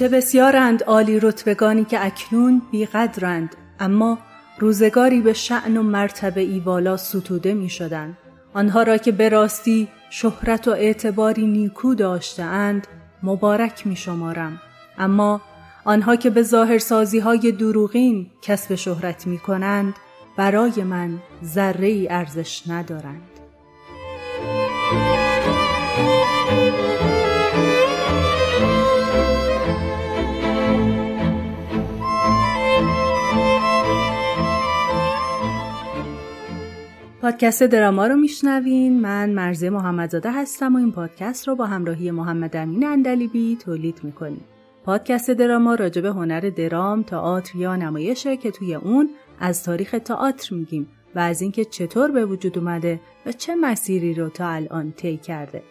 چه 0.00 0.08
بسیارند 0.08 0.82
عالی 0.82 1.20
رتبگانی 1.20 1.84
که 1.84 2.06
اکنون 2.06 2.62
بیقدرند 2.70 3.56
اما 3.80 4.18
روزگاری 4.58 5.20
به 5.20 5.32
شعن 5.32 5.76
و 5.76 5.82
مرتبه 5.82 6.40
ای 6.40 6.60
والا 6.60 6.96
ستوده 6.96 7.54
می 7.54 7.68
شدن. 7.68 8.18
آنها 8.54 8.82
را 8.82 8.96
که 8.96 9.12
به 9.12 9.28
راستی 9.28 9.88
شهرت 10.10 10.68
و 10.68 10.70
اعتباری 10.70 11.46
نیکو 11.46 11.94
داشتهاند 11.94 12.86
مبارک 13.22 13.86
می 13.86 13.96
شمارم. 13.96 14.60
اما 14.98 15.40
آنها 15.84 16.16
که 16.16 16.30
به 16.30 16.42
ظاهرسازی 16.42 17.18
های 17.18 17.52
دروغین 17.52 18.30
کسب 18.42 18.74
شهرت 18.74 19.26
می 19.26 19.38
کنند 19.38 19.94
برای 20.36 20.82
من 20.82 21.18
ذره 21.44 21.88
ای 21.88 22.08
ارزش 22.08 22.62
ندارند. 22.68 23.30
پادکست 37.22 37.62
دراما 37.62 38.06
رو 38.06 38.16
میشنوین 38.16 39.00
من 39.00 39.30
مرزه 39.30 39.70
محمدزاده 39.70 40.32
هستم 40.32 40.74
و 40.74 40.78
این 40.78 40.92
پادکست 40.92 41.48
رو 41.48 41.56
با 41.56 41.66
همراهی 41.66 42.10
محمد 42.10 42.56
امین 42.56 42.84
اندلیبی 42.86 43.56
تولید 43.56 44.00
می‌کنیم 44.02 44.44
پادکست 44.84 45.30
دراما 45.30 45.74
راجع 45.74 46.02
به 46.02 46.08
هنر 46.08 46.40
درام، 46.40 47.02
تئاتر 47.02 47.58
یا 47.58 47.76
نمایشه 47.76 48.36
که 48.36 48.50
توی 48.50 48.74
اون 48.74 49.10
از 49.40 49.64
تاریخ 49.64 49.96
تئاتر 50.04 50.54
میگیم 50.54 50.88
و 51.14 51.18
از 51.18 51.42
اینکه 51.42 51.64
چطور 51.64 52.10
به 52.10 52.26
وجود 52.26 52.58
اومده 52.58 53.00
و 53.26 53.32
چه 53.32 53.54
مسیری 53.54 54.14
رو 54.14 54.28
تا 54.28 54.48
الان 54.48 54.92
طی 54.92 55.16
کرده. 55.16 55.62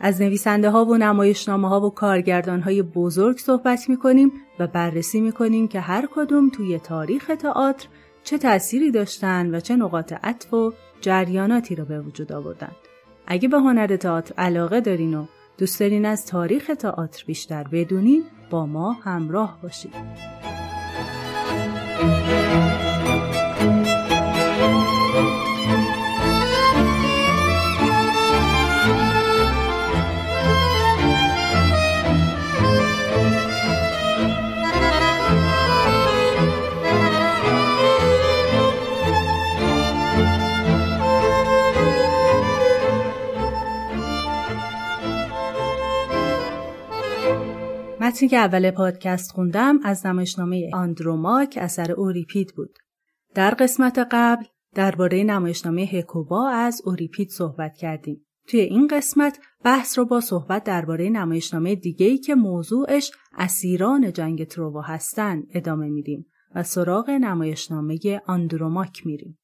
از 0.00 0.22
نویسنده 0.22 0.70
ها 0.70 0.84
و 0.84 0.96
نمایشنامه 0.96 1.68
ها 1.68 1.80
و 1.80 1.90
کارگردان 1.90 2.60
های 2.60 2.82
بزرگ 2.82 3.38
صحبت 3.38 3.88
می‌کنیم 3.88 4.32
و 4.58 4.66
بررسی 4.66 5.20
می‌کنیم 5.20 5.68
که 5.68 5.80
هر 5.80 6.08
کدوم 6.14 6.50
توی 6.50 6.78
تاریخ 6.78 7.30
تئاتر 7.38 7.88
چه 8.24 8.38
تأثیری 8.38 8.90
داشتن 8.90 9.54
و 9.54 9.60
چه 9.60 9.76
نقاط 9.76 10.12
عطف 10.22 10.54
و 10.54 10.72
جریاناتی 11.00 11.74
رو 11.74 11.84
به 11.84 12.00
وجود 12.00 12.32
آوردن. 12.32 12.72
اگه 13.26 13.48
به 13.48 13.58
هنر 13.58 13.96
تئاتر 13.96 14.34
علاقه 14.38 14.80
دارین 14.80 15.14
و 15.14 15.26
دوست 15.58 15.80
دارین 15.80 16.06
از 16.06 16.26
تاریخ 16.26 16.70
تئاتر 16.78 17.24
بیشتر 17.26 17.64
بدونین 17.64 18.24
با 18.50 18.66
ما 18.66 18.92
همراه 18.92 19.58
باشید. 19.62 19.94
متنی 48.18 48.28
که 48.28 48.36
اول 48.36 48.70
پادکست 48.70 49.30
خوندم 49.30 49.78
از 49.84 50.06
نمایشنامه 50.06 50.70
آندروماک 50.72 51.58
اثر 51.60 51.92
اوریپید 51.92 52.52
بود. 52.56 52.78
در 53.34 53.50
قسمت 53.50 54.08
قبل 54.10 54.44
درباره 54.74 55.24
نمایشنامه 55.24 55.82
هکوبا 55.82 56.48
از 56.48 56.82
اوریپید 56.84 57.30
صحبت 57.30 57.76
کردیم. 57.76 58.26
توی 58.46 58.60
این 58.60 58.86
قسمت 58.86 59.38
بحث 59.64 59.98
رو 59.98 60.04
با 60.04 60.20
صحبت 60.20 60.64
درباره 60.64 61.08
نمایشنامه 61.08 61.74
دیگه‌ای 61.74 62.18
که 62.18 62.34
موضوعش 62.34 63.10
اسیران 63.36 64.12
جنگ 64.12 64.44
تروا 64.44 64.82
هستن 64.82 65.42
ادامه 65.50 65.88
میدیم 65.88 66.26
و 66.54 66.62
سراغ 66.62 67.10
نمایشنامه 67.10 67.98
آندروماک 68.26 69.06
میریم. 69.06 69.38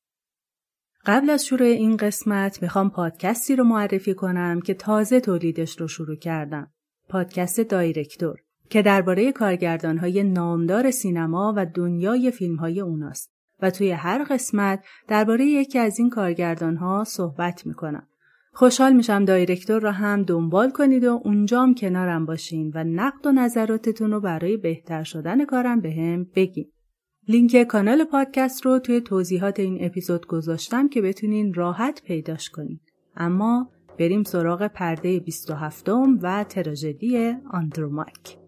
قبل 1.07 1.31
از 1.31 1.47
شروع 1.47 1.67
این 1.67 1.97
قسمت 1.97 2.63
می‌خوام 2.63 2.91
پادکستی 2.91 3.57
رو 3.57 3.65
معرفی 3.65 4.15
کنم 4.15 4.61
که 4.61 4.75
تازه 4.75 5.21
تولیدش 5.21 5.81
رو 5.81 5.89
شروع 5.89 6.17
کردم. 6.17 6.71
پادکست 7.09 7.61
دایرکتور 7.61 8.44
که 8.71 8.83
درباره 8.83 9.33
کارگردانهای 9.33 10.23
نامدار 10.23 10.91
سینما 10.91 11.55
و 11.57 11.67
دنیای 11.67 12.31
فیلمهای 12.31 12.81
اوناست 12.81 13.35
و 13.63 13.71
توی 13.71 13.91
هر 13.91 14.25
قسمت 14.31 14.85
درباره 15.09 15.47
یکی 15.47 15.79
از 15.79 15.99
این 15.99 16.11
کارگردانها 16.11 17.05
صحبت 17.05 17.67
می‌کنم. 17.67 18.07
خوشحال 18.53 18.93
میشم 18.93 19.25
دایرکتور 19.25 19.83
را 19.83 19.93
هم 19.93 20.23
دنبال 20.23 20.71
کنید 20.71 21.05
و 21.05 21.21
اونجام 21.25 21.75
کنارم 21.75 22.27
باشین 22.27 22.73
و 22.75 22.85
نقد 22.85 23.27
و 23.27 23.33
نظراتتون 23.33 24.11
رو 24.11 24.21
برای 24.21 24.57
بهتر 24.57 25.03
شدن 25.03 25.45
کارم 25.45 25.81
به 25.81 25.91
هم 25.91 26.27
بگین. 26.35 26.71
لینک 27.29 27.63
کانال 27.63 28.05
پادکست 28.05 28.67
رو 28.67 28.79
توی 28.79 29.01
توضیحات 29.01 29.61
این 29.61 29.79
اپیزود 29.81 30.27
گذاشتم 30.27 30.89
که 30.89 31.03
بتونین 31.03 31.55
راحت 31.55 32.03
پیداش 32.07 32.51
کنید. 32.51 32.81
اما 33.17 33.71
بریم 33.99 34.23
سراغ 34.23 34.67
پرده 34.67 35.21
27 35.21 35.89
و 36.23 36.45
تراژدی 36.45 37.35
آندروماک. 37.51 38.44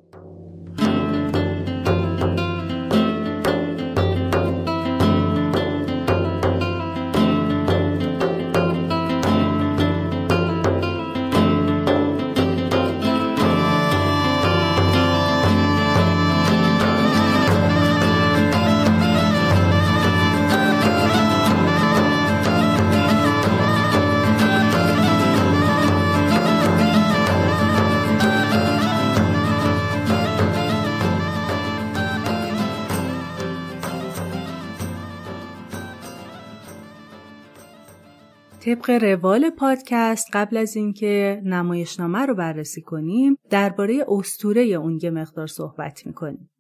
طبق 38.87 39.05
روال 39.05 39.51
پادکست 39.51 40.29
قبل 40.33 40.57
از 40.57 40.77
اینکه 40.77 41.43
نمایشنامه 41.45 42.27
رو 42.27 42.35
بررسی 42.35 42.83
کنیم 42.83 43.37
درباره 43.51 44.05
استوره 44.09 44.63
اون 44.63 44.99
یه 45.03 45.11
مقدار 45.11 45.47
صحبت 45.47 46.07
می‌کنیم. 46.07 46.51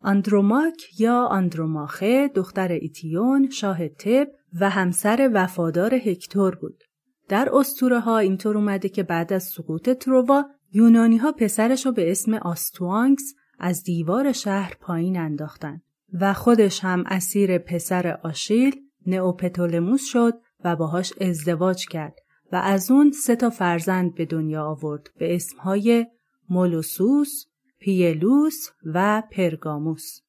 آندروماک 0.00 1.00
یا 1.00 1.24
آندروماخه 1.24 2.28
دختر 2.28 2.72
ایتیون 2.72 3.50
شاه 3.50 3.88
تب 3.88 4.28
و 4.60 4.70
همسر 4.70 5.30
وفادار 5.34 5.94
هکتور 5.94 6.54
بود. 6.54 6.84
در 7.28 7.48
استوره 7.52 8.00
ها 8.00 8.18
اینطور 8.18 8.56
اومده 8.56 8.88
که 8.88 9.02
بعد 9.02 9.32
از 9.32 9.42
سقوط 9.42 9.90
تروا 9.90 10.44
یونانی 10.72 11.16
ها 11.16 11.32
پسرش 11.32 11.86
رو 11.86 11.92
به 11.92 12.10
اسم 12.10 12.34
آستوانکس 12.34 13.34
از 13.58 13.82
دیوار 13.82 14.32
شهر 14.32 14.74
پایین 14.80 15.16
انداختن 15.16 15.80
و 16.20 16.32
خودش 16.32 16.84
هم 16.84 17.04
اسیر 17.06 17.58
پسر 17.58 18.18
آشیل 18.22 18.76
نئوپتولموس 19.06 20.04
شد 20.04 20.34
و 20.64 20.76
باهاش 20.76 21.12
ازدواج 21.20 21.86
کرد 21.86 22.18
و 22.52 22.56
از 22.56 22.90
اون 22.90 23.10
سه 23.10 23.36
تا 23.36 23.50
فرزند 23.50 24.14
به 24.14 24.24
دنیا 24.24 24.64
آورد 24.64 25.10
به 25.18 25.34
اسمهای 25.34 26.06
مولوسوس، 26.50 27.44
پیلوس 27.80 28.68
و 28.84 29.22
پرگاموس. 29.32 30.20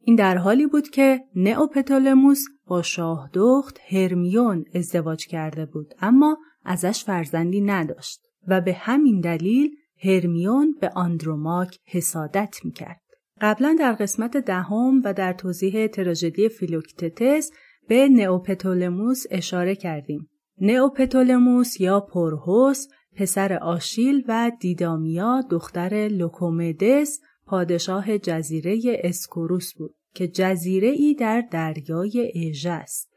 این 0.00 0.16
در 0.16 0.38
حالی 0.38 0.66
بود 0.66 0.88
که 0.88 1.20
نئوپتولموس 1.36 2.44
با 2.66 2.82
شاه 2.82 3.30
دخت 3.32 3.80
هرمیون 3.88 4.64
ازدواج 4.74 5.26
کرده 5.26 5.66
بود 5.66 5.94
اما 6.00 6.38
ازش 6.64 7.04
فرزندی 7.04 7.60
نداشت 7.60 8.20
و 8.48 8.60
به 8.60 8.72
همین 8.72 9.20
دلیل 9.20 9.70
هرمیون 10.04 10.74
به 10.80 10.90
آندروماک 10.94 11.78
حسادت 11.84 12.56
می‌کرد. 12.64 13.00
قبلا 13.40 13.76
در 13.78 13.92
قسمت 13.92 14.36
دهم 14.36 15.02
و 15.04 15.14
در 15.14 15.32
توضیح 15.32 15.86
تراژدی 15.86 16.48
فیلوکتتس 16.48 17.50
به 17.88 18.08
نئوپتولموس 18.08 19.24
اشاره 19.30 19.74
کردیم. 19.74 20.28
نئوپتولموس 20.60 21.80
یا 21.80 22.00
پیرهوس 22.00 22.86
پسر 23.16 23.52
آشیل 23.52 24.24
و 24.28 24.52
دیدامیا 24.60 25.40
دختر 25.50 26.08
لوکومدس 26.08 27.20
پادشاه 27.46 28.18
جزیره 28.18 28.80
اسکوروس 29.04 29.74
بود 29.74 29.94
که 30.14 30.28
جزیره 30.28 30.88
ای 30.88 31.14
در 31.14 31.44
دریای 31.50 32.30
ایژه 32.34 32.70
است. 32.70 33.14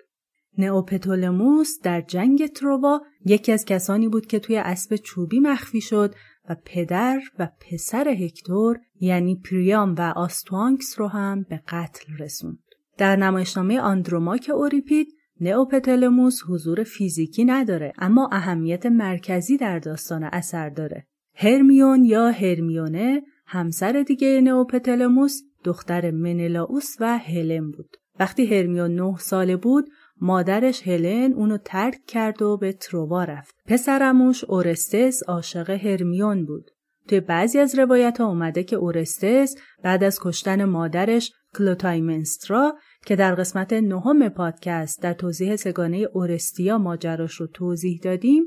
نئوپتولموس 0.58 1.80
در 1.84 2.02
جنگ 2.02 2.48
تروا 2.48 3.02
یکی 3.26 3.52
از 3.52 3.66
کسانی 3.66 4.08
بود 4.08 4.26
که 4.26 4.40
توی 4.40 4.58
اسب 4.58 4.96
چوبی 4.96 5.40
مخفی 5.40 5.82
شد 5.82 6.16
و 6.50 6.56
پدر 6.66 7.20
و 7.40 7.48
پسر 7.60 8.08
هکتور 8.08 8.80
یعنی 9.00 9.36
پریام 9.36 9.96
و 9.96 10.14
آستوانکس 10.16 11.00
رو 11.00 11.08
هم 11.08 11.46
به 11.50 11.62
قتل 11.68 12.14
رسوند. 12.20 12.67
در 12.98 13.16
نمایشنامه 13.16 13.80
آندروماک 13.80 14.52
اوریپید 14.54 15.08
نئوپتلموس 15.42 16.42
حضور 16.50 16.84
فیزیکی 16.84 17.46
نداره 17.46 17.94
اما 17.98 18.30
اهمیت 18.32 18.86
مرکزی 18.86 19.58
در 19.58 19.80
داستان 19.80 20.24
اثر 20.24 20.70
داره. 20.70 21.08
هرمیون 21.36 22.06
یا 22.06 22.30
هرمیونه 22.30 23.22
همسر 23.46 24.04
دیگه 24.08 24.42
نئوپتلموس 24.42 25.42
دختر 25.64 26.12
منلاوس 26.12 26.96
و 27.00 27.18
هلن 27.18 27.72
بود. 27.72 27.98
وقتی 28.20 28.46
هرمیون 28.46 28.96
نه 28.96 29.18
ساله 29.18 29.56
بود 29.56 29.90
مادرش 30.22 30.88
هلن 30.88 31.34
اونو 31.34 31.58
ترک 31.58 32.06
کرد 32.08 32.42
و 32.42 32.58
به 32.58 32.74
تروا 32.74 33.24
رفت. 33.24 33.56
پسرموش 33.66 34.44
اورستس 34.44 35.24
عاشق 35.24 35.70
هرمیون 35.70 36.46
بود. 36.46 36.72
توی 37.08 37.20
بعضی 37.20 37.60
از 37.60 37.80
روایت 37.80 38.18
ها 38.18 38.28
اومده 38.28 38.64
که 38.64 38.76
اورستس 38.76 39.56
بعد 39.84 40.04
از 40.04 40.20
کشتن 40.22 40.66
مادرش 40.66 41.32
کلوتایمنسترا 41.58 42.78
که 43.08 43.16
در 43.16 43.36
قسمت 43.36 43.74
نهم 43.74 44.30
پادکست 44.30 45.02
در 45.02 45.14
توضیح 45.14 45.56
سگانه 45.56 45.98
اورستیا 45.98 46.78
ماجراش 46.78 47.34
رو 47.34 47.48
توضیح 47.48 48.00
دادیم 48.04 48.44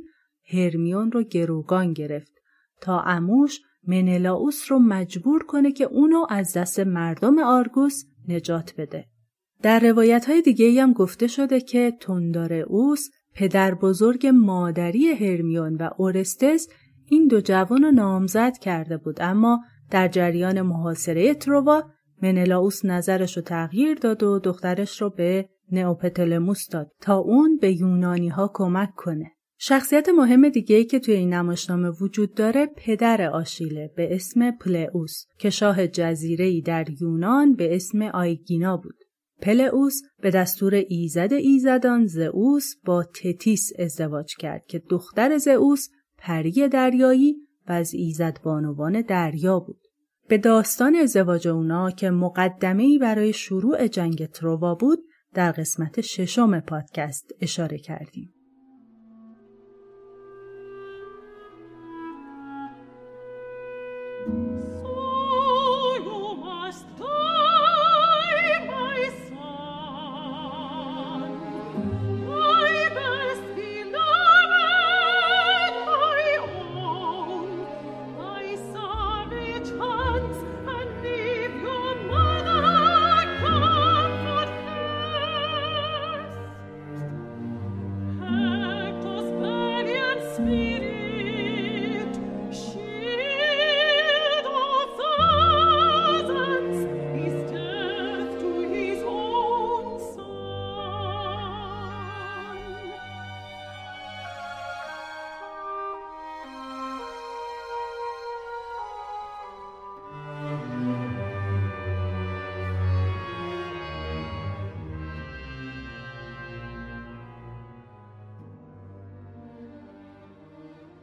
هرمیون 0.52 1.12
رو 1.12 1.22
گروگان 1.22 1.92
گرفت 1.92 2.32
تا 2.80 3.00
اموش 3.00 3.60
منلاوس 3.86 4.72
رو 4.72 4.78
مجبور 4.78 5.44
کنه 5.44 5.72
که 5.72 5.84
اونو 5.84 6.26
از 6.30 6.52
دست 6.52 6.80
مردم 6.80 7.38
آرگوس 7.38 8.04
نجات 8.28 8.74
بده. 8.78 9.06
در 9.62 9.80
روایت 9.80 10.28
های 10.28 10.42
دیگه 10.42 10.82
هم 10.82 10.92
گفته 10.92 11.26
شده 11.26 11.60
که 11.60 11.92
تندار 12.00 12.52
اوس 12.52 13.08
پدر 13.34 13.74
بزرگ 13.74 14.26
مادری 14.26 15.06
هرمیون 15.12 15.76
و 15.76 15.90
اورستس 15.98 16.68
این 17.10 17.26
دو 17.26 17.40
جوان 17.40 17.82
رو 17.82 17.90
نامزد 17.90 18.58
کرده 18.58 18.96
بود 18.96 19.16
اما 19.20 19.60
در 19.90 20.08
جریان 20.08 20.62
محاصره 20.62 21.34
تروا 21.34 21.84
منلاوس 22.22 22.84
نظرش 22.84 23.36
رو 23.36 23.42
تغییر 23.42 23.94
داد 23.94 24.22
و 24.22 24.38
دخترش 24.38 25.02
رو 25.02 25.10
به 25.10 25.48
نئوپتلموس 25.72 26.68
داد 26.68 26.90
تا 27.00 27.16
اون 27.16 27.58
به 27.60 27.72
یونانی 27.72 28.28
ها 28.28 28.50
کمک 28.54 28.94
کنه. 28.96 29.30
شخصیت 29.58 30.08
مهم 30.08 30.48
دیگه 30.48 30.76
ای 30.76 30.84
که 30.84 30.98
توی 30.98 31.14
این 31.14 31.34
نمایشنامه 31.34 31.90
وجود 32.00 32.34
داره 32.34 32.66
پدر 32.66 33.30
آشیله 33.30 33.90
به 33.96 34.14
اسم 34.14 34.50
پلئوس 34.50 35.24
که 35.38 35.50
شاه 35.50 35.86
جزیره 35.86 36.60
در 36.60 36.86
یونان 37.00 37.54
به 37.54 37.74
اسم 37.76 38.02
آیگینا 38.02 38.76
بود. 38.76 38.96
پلئوس 39.42 40.02
به 40.22 40.30
دستور 40.30 40.74
ایزد 40.74 41.32
ایزدان 41.32 42.06
زئوس 42.06 42.74
با 42.84 43.04
تتیس 43.04 43.72
ازدواج 43.78 44.36
کرد 44.36 44.66
که 44.66 44.82
دختر 44.90 45.38
زئوس 45.38 45.88
پری 46.18 46.68
دریایی 46.68 47.36
و 47.68 47.72
از 47.72 47.94
ایزد 47.94 48.38
بانوان 48.44 49.02
دریا 49.02 49.60
بود. 49.60 49.80
به 50.30 50.38
داستان 50.38 50.96
ازدواج 50.96 51.48
اونا 51.48 51.90
که 51.90 52.10
مقدمه 52.10 52.98
برای 53.00 53.32
شروع 53.32 53.86
جنگ 53.86 54.26
تروا 54.26 54.74
بود 54.74 54.98
در 55.34 55.52
قسمت 55.52 56.00
ششم 56.00 56.60
پادکست 56.60 57.30
اشاره 57.40 57.78
کردیم. 57.78 58.34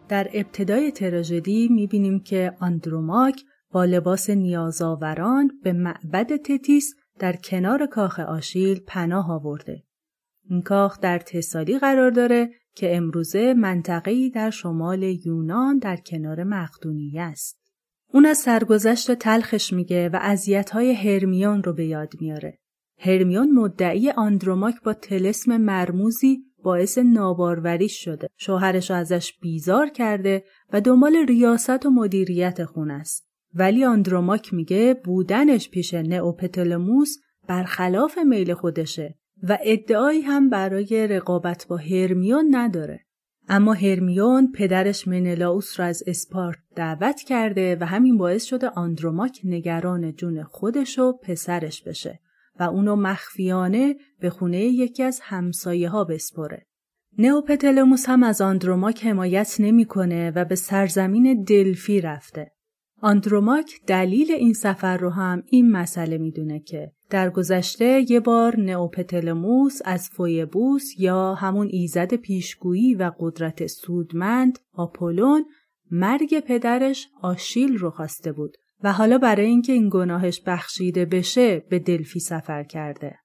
در 0.09 0.29
ابتدای 0.33 0.91
تراژدی 0.91 1.67
می‌بینیم 1.67 2.19
که 2.19 2.53
آندروماک 2.59 3.43
با 3.71 3.85
لباس 3.85 4.29
نیازاوران 4.29 5.51
به 5.63 5.73
معبد 5.73 6.35
تتیس 6.35 6.93
در 7.19 7.35
کنار 7.35 7.85
کاخ 7.85 8.19
آشیل 8.19 8.79
پناه 8.87 9.31
آورده. 9.31 9.83
این 10.49 10.61
کاخ 10.61 10.99
در 10.99 11.19
تسالی 11.19 11.79
قرار 11.79 12.11
داره 12.11 12.49
که 12.75 12.95
امروزه 12.95 13.53
منطقه‌ای 13.53 14.29
در 14.29 14.49
شمال 14.49 15.03
یونان 15.03 15.77
در 15.77 15.97
کنار 15.97 16.43
مقدونیه 16.43 17.21
است. 17.21 17.57
اون 18.13 18.25
از 18.25 18.37
سرگذشت 18.37 19.11
تلخش 19.11 19.73
میگه 19.73 20.09
و 20.09 20.19
اذیت‌های 20.21 20.93
هرمیون 20.93 21.63
رو 21.63 21.73
به 21.73 21.85
یاد 21.85 22.13
میاره. 22.21 22.59
هرمیون 22.99 23.51
مدعی 23.51 24.11
آندروماک 24.11 24.75
با 24.83 24.93
تلسم 24.93 25.57
مرموزی 25.57 26.39
باعث 26.67 26.97
ناباروریش 26.97 28.03
شده. 28.03 28.29
شوهرش 28.37 28.91
ازش 28.91 29.33
بیزار 29.41 29.89
کرده 29.89 30.43
و 30.73 30.81
دنبال 30.81 31.15
ریاست 31.15 31.85
و 31.85 31.89
مدیریت 31.89 32.65
خون 32.65 32.91
است. 32.91 33.27
ولی 33.53 33.85
آندروماک 33.85 34.53
میگه 34.53 34.93
بودنش 34.93 35.69
پیش 35.69 35.93
نئوپتلموس 35.93 37.17
برخلاف 37.47 38.17
میل 38.17 38.53
خودشه 38.53 39.15
و 39.43 39.57
ادعایی 39.61 40.21
هم 40.21 40.49
برای 40.49 41.07
رقابت 41.07 41.65
با 41.69 41.77
هرمیون 41.77 42.55
نداره. 42.55 42.99
اما 43.49 43.73
هرمیون 43.73 44.51
پدرش 44.51 45.07
منلاوس 45.07 45.79
را 45.79 45.85
از 45.85 46.03
اسپارت 46.07 46.57
دعوت 46.75 47.21
کرده 47.21 47.77
و 47.81 47.83
همین 47.83 48.17
باعث 48.17 48.43
شده 48.43 48.69
آندروماک 48.69 49.41
نگران 49.43 50.13
جون 50.13 50.43
خودش 50.43 50.99
و 50.99 51.13
پسرش 51.23 51.81
بشه 51.81 52.19
و 52.59 52.63
اونو 52.63 52.95
مخفیانه 52.95 53.95
به 54.19 54.29
خونه 54.29 54.59
یکی 54.59 55.03
از 55.03 55.19
همسایه 55.23 55.89
ها 55.89 56.03
بسپره. 56.03 56.65
نئوپتلموس 57.17 58.09
هم 58.09 58.23
از 58.23 58.41
آندروماک 58.41 59.05
حمایت 59.05 59.55
نمی‌کنه 59.59 60.31
و 60.31 60.45
به 60.45 60.55
سرزمین 60.55 61.43
دلفی 61.43 62.01
رفته. 62.01 62.51
آندروماک 63.01 63.81
دلیل 63.87 64.31
این 64.31 64.53
سفر 64.53 64.97
رو 64.97 65.09
هم 65.09 65.43
این 65.47 65.71
مسئله 65.71 66.17
می‌دونه 66.17 66.59
که 66.59 66.91
در 67.09 67.29
گذشته 67.29 68.11
یه 68.11 68.19
بار 68.19 68.59
نئوپتلموس 68.59 69.79
از 69.85 70.09
فویبوس 70.09 70.99
یا 70.99 71.33
همون 71.33 71.67
ایزد 71.71 72.13
پیشگویی 72.13 72.95
و 72.95 73.11
قدرت 73.19 73.67
سودمند 73.67 74.59
آپولون 74.73 75.45
مرگ 75.91 76.39
پدرش 76.39 77.07
آشیل 77.21 77.77
رو 77.77 77.89
خواسته 77.89 78.31
بود 78.31 78.57
و 78.83 78.93
حالا 78.93 79.17
برای 79.17 79.45
اینکه 79.45 79.73
این 79.73 79.89
گناهش 79.91 80.41
بخشیده 80.45 81.05
بشه 81.05 81.59
به 81.59 81.79
دلفی 81.79 82.19
سفر 82.19 82.63
کرده. 82.63 83.15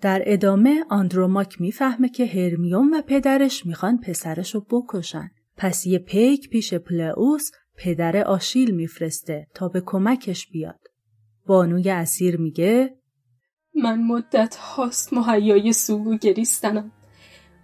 در 0.00 0.22
ادامه 0.26 0.84
آندروماک 0.90 1.60
می‌فهمه 1.60 2.08
که 2.08 2.26
هرمیون 2.26 2.94
و 2.94 3.02
پدرش 3.02 3.66
می‌خوان 3.66 4.00
پسرش 4.00 4.54
رو 4.54 4.66
بکشن. 4.70 5.30
پس 5.56 5.86
یه 5.86 5.98
پیک 5.98 6.50
پیش 6.50 6.74
پلئوس 6.74 7.50
پدر 7.76 8.16
آشیل 8.16 8.74
میفرسته 8.74 9.46
تا 9.54 9.68
به 9.68 9.82
کمکش 9.86 10.48
بیاد. 10.50 10.80
بانوی 11.46 11.90
اسیر 11.90 12.40
میگه 12.40 12.94
من 13.74 14.02
مدت 14.02 14.56
هاست 14.56 15.12
مهیای 15.12 15.72
سوگو 15.72 16.16
گریستنم. 16.16 16.92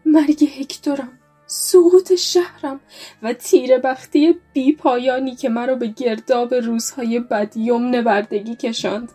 مرگ 0.07 0.45
هکتورم 0.61 1.19
سقوط 1.47 2.13
شهرم 2.15 2.81
و 3.23 3.33
تیر 3.33 3.79
بختی 3.79 4.35
بی 4.53 4.73
پایانی 4.73 5.35
که 5.35 5.49
مرا 5.49 5.75
به 5.75 5.87
گرداب 5.87 6.55
روزهای 6.55 7.21
بد 7.21 7.57
یمن 7.57 8.03
بردگی 8.03 8.57
کشاند. 8.57 9.13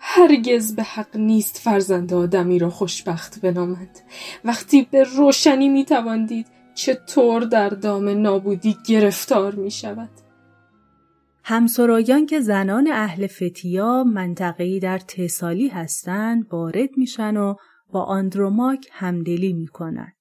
هرگز 0.00 0.76
به 0.76 0.82
حق 0.82 1.16
نیست 1.16 1.58
فرزند 1.58 2.14
آدمی 2.14 2.58
را 2.58 2.70
خوشبخت 2.70 3.40
بنامند. 3.40 3.98
وقتی 4.44 4.88
به 4.90 5.02
روشنی 5.02 5.68
می‌توان 5.68 6.26
دید 6.26 6.46
چطور 6.74 7.42
در 7.42 7.68
دام 7.68 8.08
نابودی 8.08 8.76
گرفتار 8.86 9.54
می 9.54 9.70
شود 9.70 10.10
همسرایان 11.44 12.26
که 12.26 12.40
زنان 12.40 12.88
اهل 12.92 13.26
فتیا 13.26 14.04
منطقه‌ای 14.04 14.80
در 14.80 14.98
تسالی 14.98 15.68
هستند 15.68 16.46
وارد 16.52 16.90
میشن 16.96 17.36
و 17.36 17.54
با 17.90 18.02
آندروماک 18.02 18.88
همدلی 18.92 19.52
می‌کنن. 19.52 20.12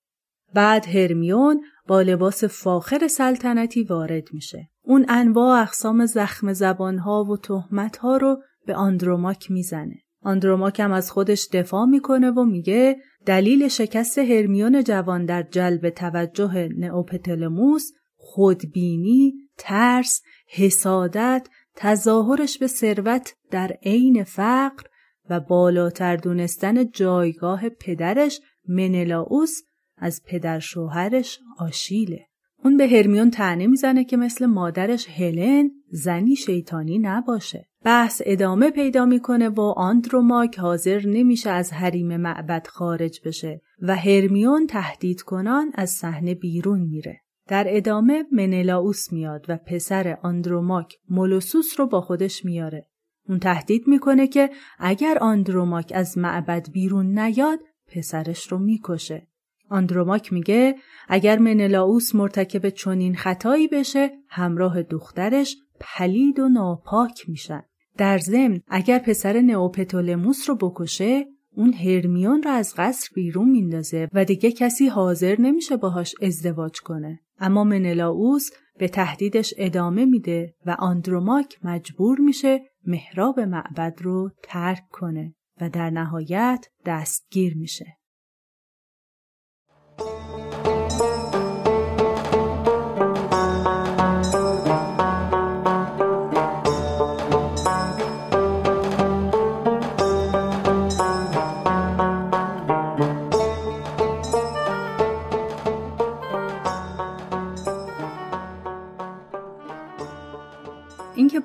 بعد 0.54 0.86
هرمیون 0.86 1.62
با 1.88 2.02
لباس 2.02 2.44
فاخر 2.44 3.08
سلطنتی 3.08 3.84
وارد 3.84 4.34
میشه. 4.34 4.70
اون 4.82 5.06
انواع 5.10 5.62
اقسام 5.62 6.06
زخم 6.06 6.54
زبانها 6.54 7.24
و 7.24 7.38
تهمتها 7.38 8.18
رو 8.18 8.42
به 8.66 8.76
آندروماک 8.76 9.52
می‌زنه. 9.52 9.96
آندروماک 10.22 10.80
هم 10.80 10.92
از 10.92 11.12
خودش 11.12 11.48
دفاع 11.54 11.86
می‌کنه 11.86 12.32
و 12.32 12.44
میگه 12.44 12.98
دلیل 13.26 13.68
شکست 13.68 14.18
هرمیون 14.18 14.84
جوان 14.84 15.26
در 15.26 15.44
جلب 15.52 15.90
توجه 15.90 16.70
نئوپتلموس 16.78 17.92
خودبینی، 18.16 19.34
ترس، 19.58 20.22
حسادت، 20.48 21.48
تظاهرش 21.76 22.58
به 22.58 22.68
ثروت 22.68 23.36
در 23.52 23.78
عین 23.84 24.24
فقر 24.24 24.84
و 25.30 25.40
بالاتر 25.40 26.16
دونستن 26.16 26.92
جایگاه 26.92 27.70
پدرش 27.70 28.40
منلاوس 28.68 29.62
از 29.98 30.22
پدر 30.26 30.60
شوهرش 30.60 31.40
آشیله. 31.60 32.26
اون 32.64 32.78
به 32.78 32.88
هرمیون 32.88 33.32
تنه 33.32 33.68
می‌زنه 33.68 34.04
که 34.04 34.18
مثل 34.18 34.46
مادرش 34.46 35.10
هلن 35.10 35.72
زنی 35.90 36.36
شیطانی 36.36 37.00
نباشه. 37.00 37.68
بحث 37.84 38.22
ادامه 38.26 38.72
پیدا 38.72 39.06
می‌کنه 39.06 39.50
و 39.50 39.62
آندروماک 39.62 40.60
حاضر 40.60 41.08
نمیشه 41.08 41.50
از 41.50 41.74
حریم 41.74 42.18
معبد 42.18 42.68
خارج 42.68 43.22
بشه 43.26 43.62
و 43.82 43.96
هرمیون 43.96 44.68
تهدید 44.68 45.22
کنان 45.22 45.72
از 45.76 45.90
صحنه 45.90 46.36
بیرون 46.36 46.80
میره. 46.80 47.20
در 47.48 47.66
ادامه 47.68 48.26
منلاوس 48.32 49.12
میاد 49.12 49.46
و 49.50 49.58
پسر 49.58 50.18
آندروماک 50.24 50.98
مولوسوس 51.10 51.80
رو 51.80 51.88
با 51.88 52.02
خودش 52.02 52.46
میاره. 52.46 52.88
اون 53.30 53.40
تهدید 53.40 53.88
می‌کنه 53.88 54.28
که 54.28 54.50
اگر 54.80 55.18
آندروماک 55.22 55.92
از 55.96 56.18
معبد 56.18 56.72
بیرون 56.72 57.20
نیاد 57.20 57.60
پسرش 57.88 58.48
رو 58.48 58.60
می‌کشه. 58.60 59.28
آندروماک 59.74 60.34
میگه 60.34 60.75
اگر 61.08 61.39
منلاوس 61.39 62.15
مرتکب 62.15 62.70
چنین 62.70 63.15
خطایی 63.15 63.68
بشه 63.68 64.12
همراه 64.30 64.84
دخترش 64.84 65.58
پلید 65.80 66.39
و 66.39 66.50
ناپاک 66.50 67.30
میشن. 67.30 67.62
در 67.98 68.18
ضمن 68.18 68.60
اگر 68.68 69.00
پسر 69.00 69.42
نئوپتولموس 69.42 70.50
رو 70.50 70.56
بکشه 70.56 71.25
اون 71.56 71.74
هرمیون 71.74 72.44
رو 72.44 72.51
از 72.51 72.74
قصر 72.77 73.10
بیرون 73.15 73.50
میندازه 73.50 74.10
و 74.13 74.25
دیگه 74.25 74.51
کسی 74.51 74.88
حاضر 74.88 75.36
نمیشه 75.42 75.77
باهاش 75.77 76.15
ازدواج 76.22 76.82
کنه. 76.82 77.20
اما 77.39 77.63
منلاوس 77.63 78.50
به 78.80 78.88
تهدیدش 78.88 79.53
ادامه 79.58 80.06
میده 80.06 80.53
و 80.65 80.75
آندروماک 80.80 81.60
مجبور 81.63 82.20
میشه 82.20 82.62
محراب 82.86 83.39
معبد 83.39 84.01
رو 84.01 84.32
ترک 84.44 84.84
کنه 84.92 85.36
و 85.62 85.70
در 85.70 85.89
نهایت 85.89 86.68
دستگیر 86.86 87.58
میشه. 87.58 87.98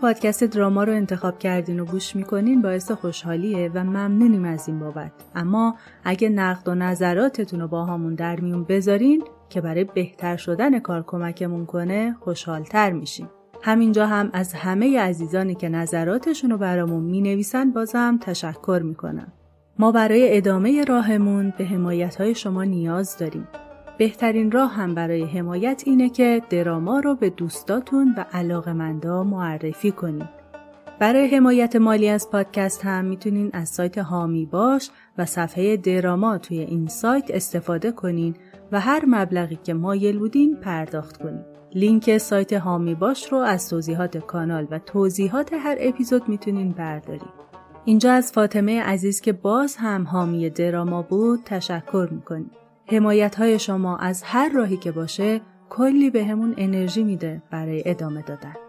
پادکست 0.01 0.45
دراما 0.45 0.85
رو 0.85 0.93
انتخاب 0.93 1.39
کردین 1.39 1.81
و 1.81 1.85
گوش 1.85 2.17
می‌کنین 2.17 2.63
باعث 2.63 2.91
خوشحالیه 2.91 3.71
و 3.75 3.85
ممنونیم 3.85 4.45
از 4.45 4.69
این 4.69 4.81
بابت. 4.81 5.13
اما 5.35 5.77
اگه 6.05 6.29
نقد 6.29 6.69
و 6.69 6.75
نظراتتون 6.75 7.61
رو 7.61 7.69
با 7.69 7.85
همون 7.85 8.15
در 8.15 8.41
میون 8.41 8.65
بذارین 8.65 9.25
که 9.49 9.61
برای 9.61 9.85
بهتر 9.85 10.37
شدن 10.37 10.79
کار 10.79 11.05
کمکمون 11.07 11.67
کنه 11.67 12.17
خوشحالتر 12.21 12.93
میشیم. 12.93 13.29
همینجا 13.63 14.07
هم 14.07 14.31
از 14.33 14.53
همه 14.53 15.01
عزیزانی 15.01 15.55
که 15.55 15.69
نظراتشون 15.69 16.51
رو 16.51 16.59
برامون 16.59 17.05
می‌نویسن 17.05 17.71
بازم 17.71 18.19
تشکر 18.21 18.81
می‌کنم. 18.85 19.33
ما 19.79 19.93
برای 19.93 20.37
ادامه 20.37 20.85
راهمون 20.85 21.53
به 21.59 21.65
حمایت 21.65 22.17
های 22.17 22.35
شما 22.35 22.65
نیاز 22.65 23.19
داریم. 23.19 23.49
بهترین 23.99 24.51
راه 24.51 24.75
هم 24.75 24.95
برای 24.95 25.25
حمایت 25.25 25.83
اینه 25.87 26.09
که 26.09 26.43
دراما 26.51 27.01
رو 27.01 27.15
به 27.15 27.31
دوستاتون 27.31 28.15
و 28.17 28.25
علاقمندا 28.33 29.25
معرفی 29.25 29.91
کنید. 29.91 30.29
برای 30.99 31.37
حمایت 31.37 31.77
مالی 31.77 32.09
از 32.09 32.31
پادکست 32.31 32.85
هم 32.85 33.05
می‌تونین 33.05 33.51
از 33.53 33.69
سایت 33.69 33.99
هامی 33.99 34.47
باش 34.47 34.91
و 35.19 35.27
صفحه 35.27 35.77
دراما 35.77 36.39
توی 36.39 36.59
این 36.59 36.87
سایت 36.87 37.31
استفاده 37.31 37.93
کنین 37.93 38.35
و 38.73 38.81
هر 38.81 39.03
مبلغی 39.07 39.59
که 39.65 39.75
مایل 39.75 40.19
بودین 40.19 40.57
پرداخت 40.57 41.17
کنین. 41.17 41.45
لینک 41.75 42.19
سایت 42.19 42.53
هامی 42.53 42.95
باش 42.95 43.33
رو 43.33 43.39
از 43.39 43.71
توضیحات 43.71 44.19
کانال 44.19 44.67
و 44.71 44.79
توضیحات 44.79 45.53
هر 45.53 45.77
اپیزود 45.81 46.29
می‌تونین 46.29 46.73
بردارین. 46.73 47.29
اینجا 47.85 48.13
از 48.13 48.33
فاطمه 48.33 48.83
عزیز 48.83 49.21
که 49.21 49.33
باز 49.33 49.77
هم 49.77 50.05
حامی 50.05 50.51
دراما 50.51 51.03
بود 51.03 51.41
تشکر 51.45 52.09
می‌کنیم. 52.11 52.51
حمایت 52.91 53.35
های 53.35 53.59
شما 53.59 53.97
از 53.97 54.23
هر 54.23 54.49
راهی 54.49 54.77
که 54.77 54.93
باشه 54.93 55.41
کلی 55.71 56.11
به 56.11 56.25
همون 56.25 56.55
انرژی 56.57 57.05
میده 57.05 57.43
برای 57.51 57.83
ادامه 57.87 58.23
دادن. 58.23 58.68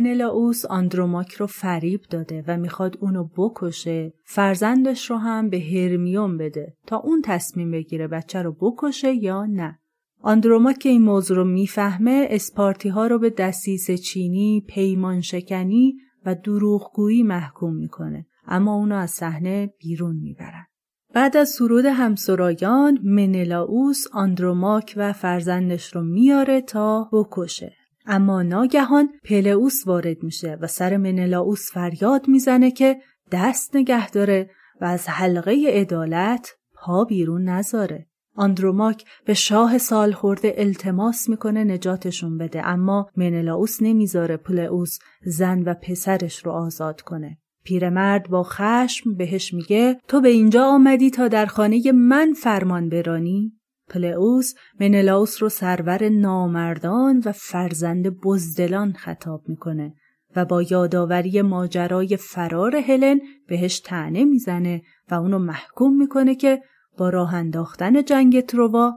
منلاوس 0.00 0.64
آندروماک 0.64 1.32
رو 1.32 1.46
فریب 1.46 2.00
داده 2.10 2.44
و 2.48 2.56
می‌خواد 2.56 2.98
اونو 3.00 3.28
بکشه 3.36 4.12
فرزندش 4.24 5.10
رو 5.10 5.16
هم 5.16 5.50
به 5.50 5.60
هرمیون 5.60 6.38
بده 6.38 6.76
تا 6.86 6.96
اون 6.96 7.22
تصمیم 7.24 7.70
بگیره 7.70 8.08
بچه 8.08 8.42
رو 8.42 8.52
بکشه 8.52 9.14
یا 9.14 9.46
نه. 9.46 9.78
آندروماک 10.20 10.78
که 10.78 10.88
این 10.88 11.02
موضوع 11.02 11.36
رو 11.36 11.44
می‌فهمه 11.44 12.26
اسپارتی 12.30 12.88
ها 12.88 13.06
رو 13.06 13.18
به 13.18 13.30
دستیس 13.30 13.90
چینی، 13.90 14.64
پیمان 14.68 15.20
شکنی 15.20 15.96
و 16.26 16.34
دروغگویی 16.34 17.22
محکوم 17.22 17.76
می‌کنه. 17.76 18.26
اما 18.46 18.74
اونو 18.74 18.94
از 18.94 19.10
صحنه 19.10 19.74
بیرون 19.78 20.16
می‌برن. 20.16 20.66
بعد 21.14 21.36
از 21.36 21.48
سرود 21.48 21.84
همسرایان 21.84 22.98
منلاوس 23.02 24.06
آندروماک 24.12 24.94
و 24.96 25.12
فرزندش 25.12 25.94
رو 25.94 26.02
میاره 26.02 26.60
تا 26.60 27.08
بکشه. 27.12 27.72
اما 28.06 28.42
ناگهان 28.42 29.08
پلئوس 29.24 29.86
وارد 29.86 30.22
میشه 30.22 30.58
و 30.60 30.66
سر 30.66 30.96
منلاوس 30.96 31.72
فریاد 31.72 32.28
می‌زنه 32.28 32.70
که 32.70 32.96
دست 33.32 33.76
نگه 33.76 34.10
داره 34.10 34.50
و 34.80 34.84
از 34.84 35.08
حلقه 35.08 35.64
عدالت 35.68 36.50
پا 36.74 37.04
بیرون 37.04 37.48
نذاره. 37.48 38.06
آندروماک 38.34 39.04
به 39.24 39.34
شاه 39.34 39.78
سال 39.78 40.12
خورده 40.12 40.54
التماس 40.56 41.28
می‌کنه 41.28 41.64
نجاتشون 41.64 42.38
بده 42.38 42.66
اما 42.66 43.10
منلاوس 43.16 43.82
نمی‌ذاره 43.82 44.36
پلئوس 44.36 44.98
زن 45.24 45.62
و 45.62 45.74
پسرش 45.74 46.46
رو 46.46 46.52
آزاد 46.52 47.00
کنه. 47.00 47.38
پیرمرد 47.64 48.30
با 48.30 48.42
خشم 48.42 49.14
بهش 49.14 49.54
میگه 49.54 50.00
تو 50.08 50.20
به 50.20 50.28
اینجا 50.28 50.64
آمدی 50.64 51.10
تا 51.10 51.28
در 51.28 51.46
خانه 51.46 51.92
من 51.92 52.32
فرمان 52.32 52.88
برانی؟ 52.88 53.55
پلئوس 53.88 54.54
منلاوس 54.80 55.42
رو 55.42 55.48
سرور 55.48 56.08
نامردان 56.08 57.22
و 57.24 57.32
فرزند 57.32 58.20
بزدلان 58.20 58.92
خطاب 58.92 59.42
می‌کنه 59.48 59.94
و 60.36 60.44
با 60.44 60.62
یادآوری 60.62 61.42
ماجرای 61.42 62.16
فرار 62.16 62.76
هلن 62.76 63.20
بهش 63.48 63.80
تنه 63.80 64.24
می‌زنه 64.24 64.82
و 65.10 65.14
اونو 65.14 65.38
محکوم 65.38 65.96
می‌کنه 65.96 66.34
که 66.34 66.62
با 66.98 67.10
راه 67.10 67.34
انداختن 67.34 68.04
جنگ 68.04 68.40
تروا 68.40 68.92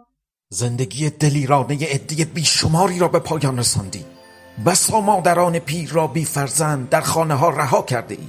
زندگی 0.49 1.09
دلیرانه 1.09 1.77
عده 1.91 2.25
بیشماری 2.25 2.99
را 2.99 3.07
به 3.07 3.19
پایان 3.19 3.59
رساندی. 3.59 4.05
بسا 4.65 5.01
مادران 5.01 5.59
پیر 5.59 5.89
را 5.89 6.07
بی 6.07 6.25
فرزند 6.25 6.89
در 6.89 7.01
خانه 7.01 7.33
ها 7.33 7.49
رها 7.49 7.81
کرده 7.81 8.15
ای 8.15 8.27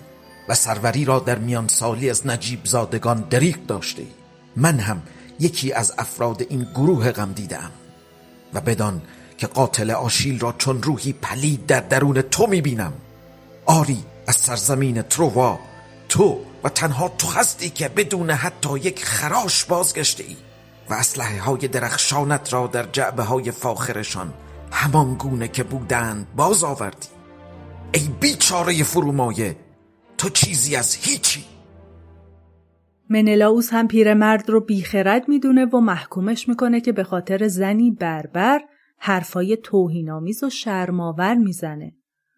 و 0.49 0.55
سروری 0.55 1.05
را 1.05 1.19
در 1.19 1.39
میان 1.39 1.69
سالی 1.69 2.11
از 2.11 2.27
نجیب 2.27 2.61
زادگان 2.65 3.25
دریق 3.31 3.59
داشته 3.67 4.03
ای 4.03 4.09
من 4.57 4.79
هم 4.79 5.03
یکی 5.41 5.73
از 5.73 5.95
افراد 5.99 6.43
این 6.49 6.69
گروه 6.75 7.13
غم 7.13 7.33
دیدم 7.33 7.71
و 8.55 8.61
بدان 8.61 9.03
که 9.39 9.47
قاتل 9.47 9.91
آشیل 9.91 10.41
را 10.41 10.55
چون 10.59 10.83
روحی 10.83 11.13
پلید 11.13 11.67
در 11.67 11.81
درون 11.81 12.23
تو 12.23 12.47
می‌بینم. 12.47 12.93
آری 13.67 14.05
از 14.27 14.37
سرزمین 14.37 15.03
تروا 15.03 15.59
تو 16.09 16.39
و 16.65 16.69
تنها 16.69 17.09
تو 17.09 17.29
هستی 17.29 17.71
که 17.71 17.89
بدون 17.89 18.31
حتی 18.31 18.79
یک 18.79 19.05
خراش 19.05 19.65
بازگشته 19.65 20.25
ای 20.25 20.37
و 20.91 20.95
اسلحه 20.95 21.41
های 21.41 21.69
درخشانت 21.69 22.53
را 22.53 22.67
در 22.67 22.87
جعبه 22.93 23.23
های 23.23 23.51
فاخرشان 23.51 24.35
همان 24.73 25.15
گونه 25.15 25.49
که 25.49 25.63
بودند 25.63 26.27
باز 26.37 26.65
آوردی. 26.65 27.09
ای 27.93 28.09
بیچاره 28.21 28.83
فرومایه 28.83 29.57
تو 30.19 30.29
چیزی 30.29 30.77
از 30.77 30.95
هیچی 30.95 31.45
منلاوس 33.11 33.73
هم 33.73 33.89
پیرمرد 33.89 34.51
رو 34.51 34.61
بیخرد 34.61 35.29
می‌دونه 35.29 35.65
و 35.65 35.81
محکومش 35.81 36.49
می‌کنه 36.49 36.81
که 36.81 36.93
به 36.93 37.05
خاطر 37.05 37.49
زنی 37.49 37.91
بربر 37.91 38.61
حرفای 38.99 39.57
توهینآمیز 39.57 40.45
و 40.45 40.51
شرماور 40.51 41.35
می‌زنه. 41.35 41.93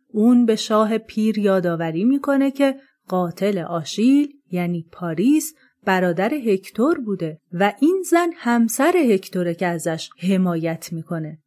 اون 0.09 0.47
به 0.47 0.57
شاه 0.57 0.99
پیر 0.99 1.39
یادآوری 1.39 2.05
می‌کنه 2.05 2.51
که 2.51 2.77
قاتل 3.09 3.59
آشیل 3.59 4.29
یعنی 4.51 4.87
پاریس 4.93 5.55
برادر 5.85 6.35
هکتور 6.35 7.01
بوده 7.01 7.39
و 7.53 7.73
این 7.81 8.03
زن 8.11 8.29
همسر 8.37 8.97
هکتوره 8.97 9.55
که 9.55 9.67
ازش 9.67 10.11
حمایت 10.19 10.93
می‌کنه. 10.93 11.39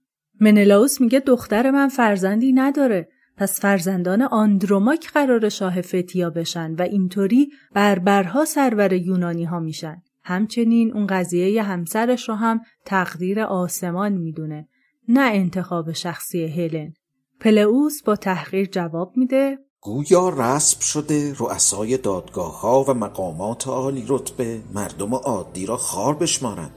منلاوس 0.42 1.02
میگه 1.02 1.20
دختر 1.20 1.72
من 1.72 1.88
فرزندی 1.88 2.54
نداره 2.54 3.08
پس 3.38 3.60
فرزندان 3.60 4.22
آندروماک 4.22 5.12
قرار 5.12 5.50
شاه 5.50 5.82
فتیا 5.82 6.30
بشن 6.30 6.76
و 6.76 6.82
اینطوری 6.82 7.50
بربرها 7.74 8.46
سرور 8.46 8.94
یونانی 8.94 9.44
ها 9.44 9.60
میشن. 9.60 10.02
همچنین 10.24 10.94
اون 10.94 11.08
قضیه 11.08 11.64
همسرش 11.64 12.30
رو 12.30 12.36
هم 12.36 12.62
تقدیر 12.86 13.40
آسمان 13.40 14.14
می‌دونه 14.14 14.68
نه 15.08 15.32
انتخاب 15.34 15.92
شخصی 15.92 16.46
هلن. 16.46 16.94
پلئوس 17.40 18.04
با 18.04 18.16
تحقیر 18.16 18.66
جواب 18.66 19.14
میده 19.18 19.58
گویا 19.82 20.30
رسم 20.30 20.80
شده 20.80 21.34
رؤسای 21.34 21.98
دادگاه 21.98 22.62
ها 22.62 22.84
و 22.88 22.94
مقامات 22.94 23.68
عالی 23.68 24.06
رتبه 24.08 24.62
مردم 24.74 25.16
عادی 25.16 25.66
را 25.66 25.78
خار 25.78 26.16
بشمارند 26.16 26.74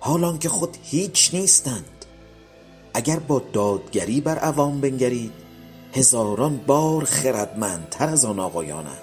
حالان 0.00 0.38
که 0.38 0.48
خود 0.48 0.76
هیچ 0.82 1.34
نیستند 1.34 2.04
اگر 2.94 3.18
با 3.18 3.42
دادگری 3.52 4.20
بر 4.20 4.38
عوام 4.38 4.80
بنگرید 4.80 5.41
هزاران 5.92 6.56
بار 6.56 7.04
خردمندتر 7.04 8.08
از 8.08 8.24
آن 8.24 8.38
آقایانند 8.38 9.02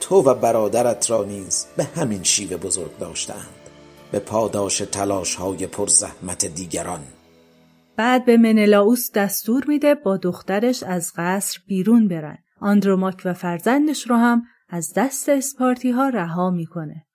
تو 0.00 0.16
و 0.16 0.34
برادرت 0.34 1.10
را 1.10 1.24
نیز 1.24 1.66
به 1.76 1.84
همین 1.84 2.22
شیوه 2.22 2.56
بزرگ 2.56 2.98
داشتند 2.98 3.70
به 4.12 4.18
پاداش 4.18 4.78
تلاش 4.78 5.34
های 5.34 5.66
پرزحمت 5.66 6.46
دیگران 6.46 7.00
بعد 7.96 8.24
به 8.24 8.36
منلاوس 8.36 9.12
دستور 9.12 9.64
میده 9.68 9.94
با 9.94 10.16
دخترش 10.16 10.82
از 10.82 11.12
قصر 11.16 11.58
بیرون 11.66 12.08
برن. 12.08 12.38
آندروماک 12.60 13.22
و 13.24 13.34
فرزندش 13.34 14.10
رو 14.10 14.16
هم 14.16 14.42
از 14.68 14.92
دست 14.96 15.28
اسپارتی 15.28 15.90
ها 15.90 16.08
رها 16.08 16.50
می‌کنه. 16.50 17.06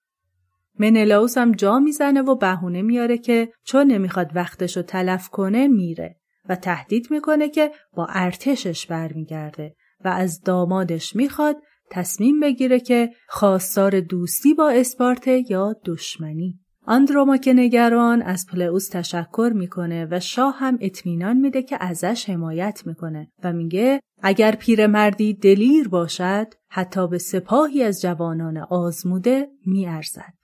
منلاوس 0.80 1.38
هم 1.38 1.52
جا 1.52 1.80
می‌زنه 1.80 2.22
و 2.22 2.36
بهونه 2.36 2.82
میاره 2.82 3.18
که 3.18 3.50
چون 3.64 3.88
نمی‌خواد 3.88 4.32
وقتش 4.36 4.78
رو 4.78 4.84
تلف 4.84 5.30
کنه 5.30 5.68
میره 5.68 6.19
و 6.50 6.56
تهدید 6.56 7.12
می‌کنه 7.12 7.50
که 7.50 7.72
با 7.94 8.08
ارتشش 8.10 8.88
برمیگرده 8.88 9.76
و 10.06 10.08
از 10.08 10.42
دامادش 10.42 11.16
می‌خواد 11.16 11.56
تصمیم 11.92 12.40
بگیره 12.40 12.80
که 12.80 13.10
خواستار 13.28 14.00
دوستی 14.00 14.54
با 14.54 14.70
اسپارته 14.70 15.52
یا 15.52 15.76
دشمنی. 15.86 16.60
آندروماک 16.86 17.50
نگران 17.56 18.22
از 18.22 18.46
پلئوس 18.52 18.90
تشکر 18.90 19.52
می‌کنه 19.56 20.08
و 20.12 20.20
شاه 20.20 20.56
هم 20.58 20.78
اطمینان 20.82 21.38
میده 21.38 21.64
که 21.64 21.78
ازش 21.80 22.30
حمایت 22.30 22.82
می‌کنه 22.86 23.32
و 23.44 23.54
میگه 23.54 24.00
اگر 24.22 24.56
پیرمردی 24.56 25.34
دلیر 25.34 25.88
باشد 25.88 26.48
حتی 26.70 27.08
به 27.08 27.18
سپاهی 27.18 27.84
از 27.84 28.02
جوانان 28.02 28.58
آزموده 28.58 29.48
میارزد. 29.66 30.39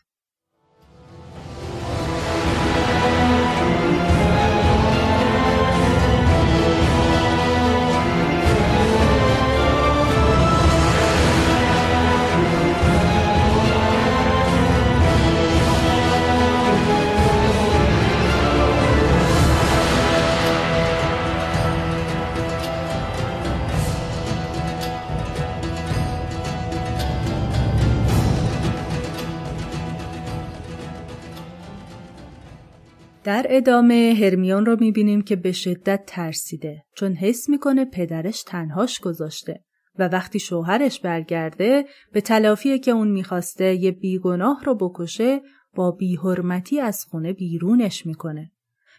در 33.25 33.45
ادامه 33.49 34.17
هرمیون 34.19 34.65
رو 34.65 34.77
می‌بینیم 34.79 35.21
که 35.21 35.35
به 35.35 35.51
شدت 35.51 36.03
ترسیده 36.07 36.83
چون 36.95 37.13
حس 37.13 37.49
می‌کنه 37.49 37.85
پدرش 37.85 38.43
تنهاش 38.43 38.99
گذاشته 38.99 39.63
و 39.99 40.07
وقتی 40.07 40.39
شوهرش 40.39 40.99
برگرده 40.99 41.85
به 42.11 42.21
تلافی 42.21 42.79
که 42.79 42.91
اون 42.91 43.07
می‌خواسته 43.07 43.75
یه 43.75 43.91
بیگناه 43.91 44.63
رو 44.65 44.75
بکشه 44.75 45.41
با 45.75 45.91
بیحرمتی 45.91 46.79
از 46.79 47.05
خونه 47.05 47.33
بیرونش 47.33 48.05
می‌کنه 48.05 48.51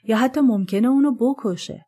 یا 0.05 0.17
حتی 0.17 0.41
ممکنه 0.41 0.89
اونو 0.89 1.15
بکشه. 1.15 1.87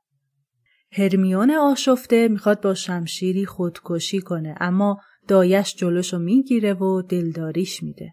هرمیون 0.92 1.51
آشفته 1.51 2.29
می‌خواد 2.29 2.61
با 2.61 2.74
شمشیری 2.74 3.46
خودکشی 3.46 4.20
کنه 4.20 4.55
اما 4.61 5.01
دایش 5.29 5.74
جلوشو 5.74 6.18
می‌گیره 6.18 6.74
و 6.74 7.03
دلداریش 7.03 7.83
میده. 7.83 8.12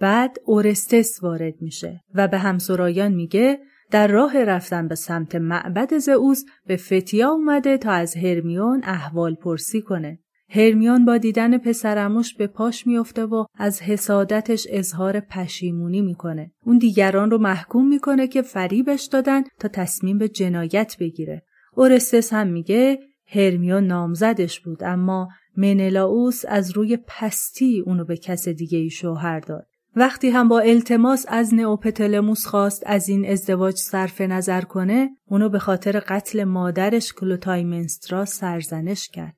بعد 0.00 0.36
اورستس 0.44 1.22
وارد 1.22 1.54
میشه 1.60 2.00
و 2.14 2.28
به 2.28 2.38
همسرایان 2.38 3.12
میگه 3.12 3.58
در 3.90 4.08
راه 4.08 4.44
رفتن 4.44 4.88
به 4.88 4.94
سمت 4.94 5.34
معبد 5.34 5.98
زئوس 5.98 6.44
به 6.66 6.76
فتیا 6.76 7.30
اومده 7.30 7.78
تا 7.78 7.90
از 7.90 8.16
هرمیون 8.16 8.80
احوال 8.84 9.34
پرسی 9.34 9.82
کنه. 9.82 10.18
هرمیون 10.50 11.04
با 11.04 11.18
دیدن 11.18 11.58
پسرموش 11.58 12.34
به 12.34 12.46
پاش 12.46 12.86
میافته 12.86 13.24
و 13.24 13.44
از 13.54 13.82
حسادتش 13.82 14.66
اظهار 14.70 15.20
پشیمونی 15.20 16.02
می‌کنه. 16.02 16.52
اون 16.64 16.78
دیگران 16.78 17.30
رو 17.30 17.38
محکوم 17.38 17.88
می‌کنه 17.88 18.26
که 18.26 18.42
فریبش 18.42 19.04
دادن 19.04 19.42
تا 19.58 19.68
تصمیم 19.68 20.18
به 20.18 20.28
جنایت 20.28 20.96
بگیره. 21.00 21.42
اورستس 21.74 22.32
هم 22.32 22.46
میگه 22.46 22.98
هرمیون 23.26 23.86
نامزدش 23.86 24.60
بود 24.60 24.84
اما 24.84 25.28
منلاوس 25.56 26.44
از 26.48 26.70
روی 26.70 26.98
پستی 27.08 27.82
اونو 27.86 28.04
به 28.04 28.16
کس 28.16 28.48
دیگه 28.48 28.78
ای 28.78 28.90
شوهر 28.90 29.40
داد. 29.40 29.67
وقتی 29.98 30.30
هم 30.30 30.48
با 30.48 30.60
التماس 30.60 31.26
از 31.28 31.54
نئوپتلموس 31.54 32.46
خواست 32.46 32.82
از 32.86 33.08
این 33.08 33.30
ازدواج 33.30 33.76
صرف 33.76 34.20
نظر 34.20 34.60
کنه 34.60 35.10
اونو 35.28 35.48
به 35.48 35.58
خاطر 35.58 36.00
قتل 36.00 36.44
مادرش 36.44 37.12
کلوتایمنسترا 37.12 38.24
سرزنش 38.24 39.08
کرد. 39.08 39.36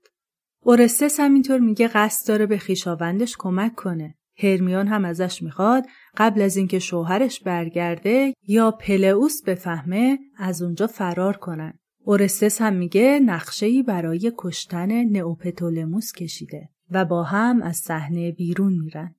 اورستس 0.65 1.21
همینطور 1.21 1.59
میگه 1.59 1.89
قصد 1.89 2.29
داره 2.29 2.47
به 2.47 2.59
خیشاوندش 2.59 3.37
کمک 3.39 3.75
کنه. 3.75 4.15
هرمیون 4.39 4.89
هم 4.89 5.05
ازش 5.05 5.43
می‌خواد 5.43 5.87
قبل 6.17 6.43
از 6.43 6.57
اینکه 6.57 6.79
شوهرش 6.79 7.41
برگرده 7.41 8.35
یا 8.47 8.71
پلئوس 8.71 9.43
بفهمه 9.47 10.19
از 10.39 10.63
اونجا 10.63 10.87
فرار 10.87 11.37
کنن. 11.37 11.73
اورستس 12.05 12.63
هم 12.63 12.75
میگه 12.75 13.21
نقشه‌ای 13.25 13.83
برای 13.83 14.33
کشتن 14.39 15.05
نئوپتولموس 15.05 16.13
کشیده 16.13 16.69
و 16.91 17.05
با 17.05 17.23
هم 17.23 17.63
از 17.63 17.77
صحنه 17.77 18.33
بیرون 18.33 18.73
میرن. 18.73 19.15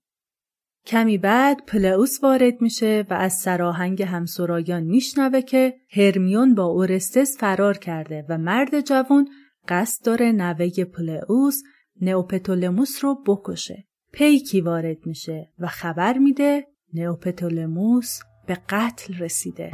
کمی 0.85 1.17
بعد 1.17 1.65
پلئوس 1.65 2.23
وارد 2.23 2.61
میشه 2.61 3.05
و 3.09 3.13
از 3.13 3.33
سراهنگ 3.33 4.03
همسرایان 4.03 4.83
میشنوه 4.83 5.41
که 5.41 5.73
هرمیون 5.89 6.55
با 6.55 6.63
اورستس 6.63 7.37
فرار 7.37 7.77
کرده 7.77 8.25
و 8.29 8.37
مرد 8.37 8.81
جوان 8.81 9.27
قصد 9.67 10.05
داره 10.05 10.31
نوه 10.31 10.69
پلئوس 10.83 11.63
نئوپتولموس 12.01 13.03
رو 13.03 13.23
بکشه. 13.27 13.85
پیکی 14.13 14.61
وارد 14.61 15.05
میشه 15.05 15.49
و 15.59 15.67
خبر 15.67 16.17
میده 16.17 16.67
نئوپتولموس 16.93 18.19
به 18.47 18.57
قتل 18.69 19.13
رسیده. 19.19 19.71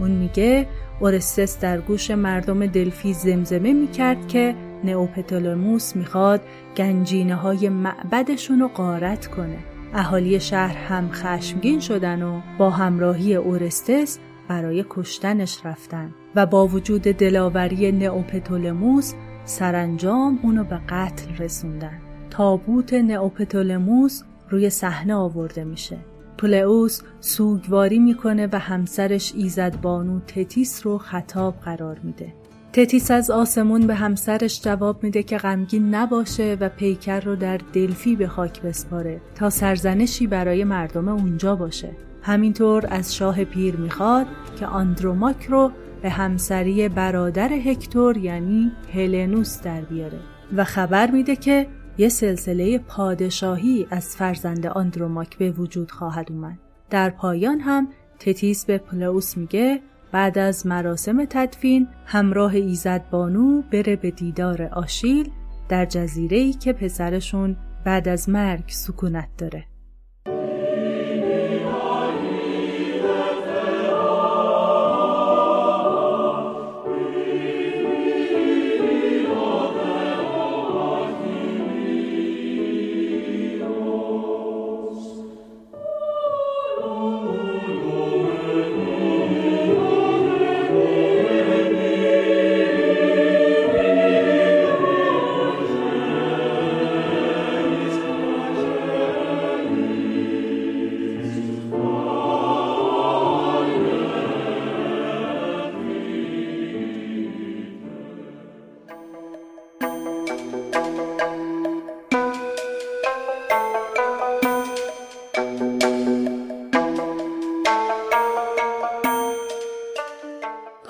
اون 0.00 0.10
میگه 0.10 0.68
اورستس 1.00 1.60
در 1.60 1.80
گوش 1.80 2.10
مردم 2.10 2.66
دلفی 2.66 3.12
زمزمه 3.12 3.72
می‌کرد 3.72 4.28
که 4.28 4.54
نئوپتولموس 4.84 5.96
می‌خواد 5.96 6.40
گنجینه 6.76 7.34
های 7.34 7.68
معبدشون 7.68 8.60
رو 8.60 8.68
غارت 8.68 9.26
کنه. 9.26 9.58
اهالی 9.94 10.40
شهر 10.40 10.76
هم 10.76 11.10
خشمگین 11.12 11.80
شدن 11.80 12.22
و 12.22 12.40
با 12.58 12.70
همراهی 12.70 13.34
اورستس 13.34 14.18
برای 14.48 14.84
کشتنش 14.90 15.60
رفتن 15.64 16.14
و 16.34 16.46
با 16.46 16.66
وجود 16.66 17.02
دلاوری 17.02 17.92
نئوپتولموس 17.92 19.14
سرانجام 19.44 20.38
اونو 20.42 20.64
به 20.64 20.80
قتل 20.88 21.36
رسوندن. 21.38 21.98
تابوت 22.30 22.94
نئوپتولموس 22.94 24.22
روی 24.50 24.70
صحنه 24.70 25.14
آورده 25.14 25.64
میشه. 25.64 25.96
پلئوس 26.38 27.02
سوگواری 27.20 27.98
می‌کنه 27.98 28.48
و 28.52 28.58
همسرش 28.58 29.32
ایزدبانو 29.36 30.20
تتیس 30.20 30.86
رو 30.86 30.98
خطاب 30.98 31.54
قرار 31.64 31.98
میده. 32.02 32.32
تتیس 32.72 33.10
از 33.10 33.30
آسمون 33.30 33.86
به 33.86 33.94
همسرش 33.94 34.62
جواب 34.62 35.02
میده 35.02 35.22
که 35.22 35.38
غمگین 35.38 35.94
نباشه 35.94 36.56
و 36.60 36.68
پیکر 36.68 37.20
رو 37.20 37.36
در 37.36 37.60
دلفی 37.72 38.16
به 38.16 38.28
خاک 38.28 38.62
بسپاره 38.62 39.20
تا 39.34 39.50
سرزنشی 39.50 40.26
برای 40.26 40.64
مردم 40.64 41.08
اونجا 41.08 41.56
باشه. 41.56 41.90
همینطور 42.22 42.86
از 42.90 43.16
شاه 43.16 43.44
پیر 43.44 43.76
می‌خواد 43.76 44.26
که 44.58 44.66
آندروماک 44.66 45.46
رو 45.46 45.72
به 46.02 46.10
همسری 46.10 46.88
برادر 46.88 47.52
هکتور 47.52 48.16
یعنی 48.16 48.72
هلنوس 48.94 49.62
در 49.62 49.80
بیاره 49.80 50.18
و 50.56 50.64
خبر 50.64 51.10
میده 51.10 51.36
که 51.36 51.66
یه 51.98 52.08
سلسله 52.08 52.78
پادشاهی 52.78 53.86
از 53.90 54.16
فرزند 54.16 54.66
آندروماک 54.66 55.38
به 55.38 55.50
وجود 55.50 55.90
خواهد 55.90 56.32
اومد. 56.32 56.58
در 56.90 57.10
پایان 57.10 57.60
هم 57.60 57.88
تتیس 58.18 58.64
به 58.64 58.78
پلئوس 58.78 59.36
میگه 59.36 59.80
بعد 60.12 60.38
از 60.38 60.66
مراسم 60.66 61.24
تدفین 61.24 61.88
همراه 62.06 62.54
ایزد 62.54 63.10
بانو 63.10 63.62
بره 63.62 63.96
به 63.96 64.10
دیدار 64.10 64.62
آشیل 64.62 65.30
در 65.68 65.86
جزیره‌ای 65.86 66.52
که 66.52 66.72
پسرشون 66.72 67.56
بعد 67.84 68.08
از 68.08 68.28
مرگ 68.28 68.64
سکونت 68.68 69.28
داره. 69.38 69.64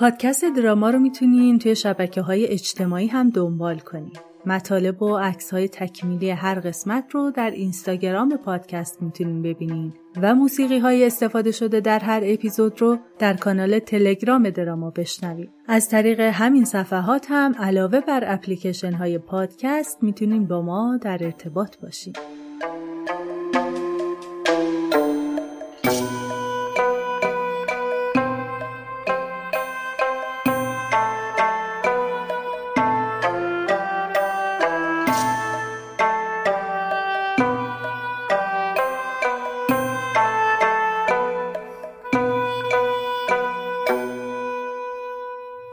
پادکست 0.07 0.45
دراما 0.45 0.89
رو 0.89 0.99
می‌تونین 0.99 1.59
توی 1.59 1.75
شبکه 1.75 2.21
های 2.21 2.47
اجتماعی 2.47 3.07
هم 3.07 3.29
دنبال 3.29 3.79
کنین. 3.79 4.11
مطالب 4.45 5.01
و 5.01 5.17
عکس 5.17 5.53
های 5.53 5.67
تکمیلی 5.67 6.29
هر 6.29 6.59
قسمت 6.59 7.05
رو 7.11 7.31
در 7.31 7.51
اینستاگرام 7.51 8.37
پادکست 8.37 9.01
می‌تونین 9.01 9.41
ببینین 9.41 9.93
و 10.21 10.35
موسیقی 10.35 10.79
های 10.79 11.05
استفاده 11.05 11.51
شده 11.51 11.79
در 11.79 11.99
هر 11.99 12.21
اپیزود 12.25 12.81
رو 12.81 12.97
در 13.19 13.33
کانال 13.33 13.79
تلگرام 13.79 14.49
دراما 14.49 14.89
بشنوید. 14.89 15.49
از 15.67 15.89
طریق 15.89 16.19
همین 16.19 16.65
صفحات 16.65 17.25
هم 17.29 17.55
علاوه 17.59 17.99
بر 17.99 18.23
اپلیکیشن 18.25 18.93
های 18.93 19.17
پادکست 19.17 20.03
می‌تونین 20.03 20.47
با 20.47 20.61
ما 20.61 20.97
در 21.01 21.19
ارتباط 21.21 21.77
باشین. 21.83 22.13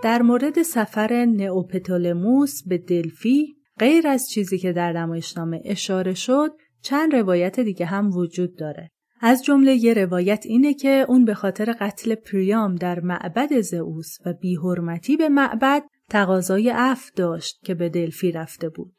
در 0.04 0.22
مورد 0.22 0.62
سفر 0.62 1.24
نئوپتولموس 1.24 2.62
به 2.66 2.78
دلفی 2.78 3.56
غیر 3.78 4.08
از 4.08 4.28
چیزی 4.28 4.58
که 4.58 4.72
در 4.72 4.92
نمایشنامه 4.92 5.60
اشاره 5.64 6.14
شد 6.14 6.50
چند 6.82 7.14
روایت 7.14 7.60
دیگه 7.60 7.86
هم 7.86 8.16
وجود 8.16 8.56
داره. 8.56 8.90
از 9.20 9.44
جمله 9.44 9.74
یه 9.74 9.94
روایت 9.94 10.46
اینه 10.46 10.74
که 10.74 11.06
اون 11.08 11.24
به 11.24 11.34
خاطر 11.34 11.72
قتل 11.72 12.14
پریام 12.14 12.74
در 12.74 13.00
معبد 13.00 13.60
زئوس 13.60 14.16
و 14.26 14.32
بیحرمتی 14.32 15.16
به 15.16 15.28
معبد 15.28 15.82
تقاضای 16.10 16.70
عفو 16.70 17.10
داشت 17.16 17.60
که 17.64 17.74
به 17.74 17.88
دلفی 17.88 18.32
رفته 18.32 18.68
بود. 18.68 18.94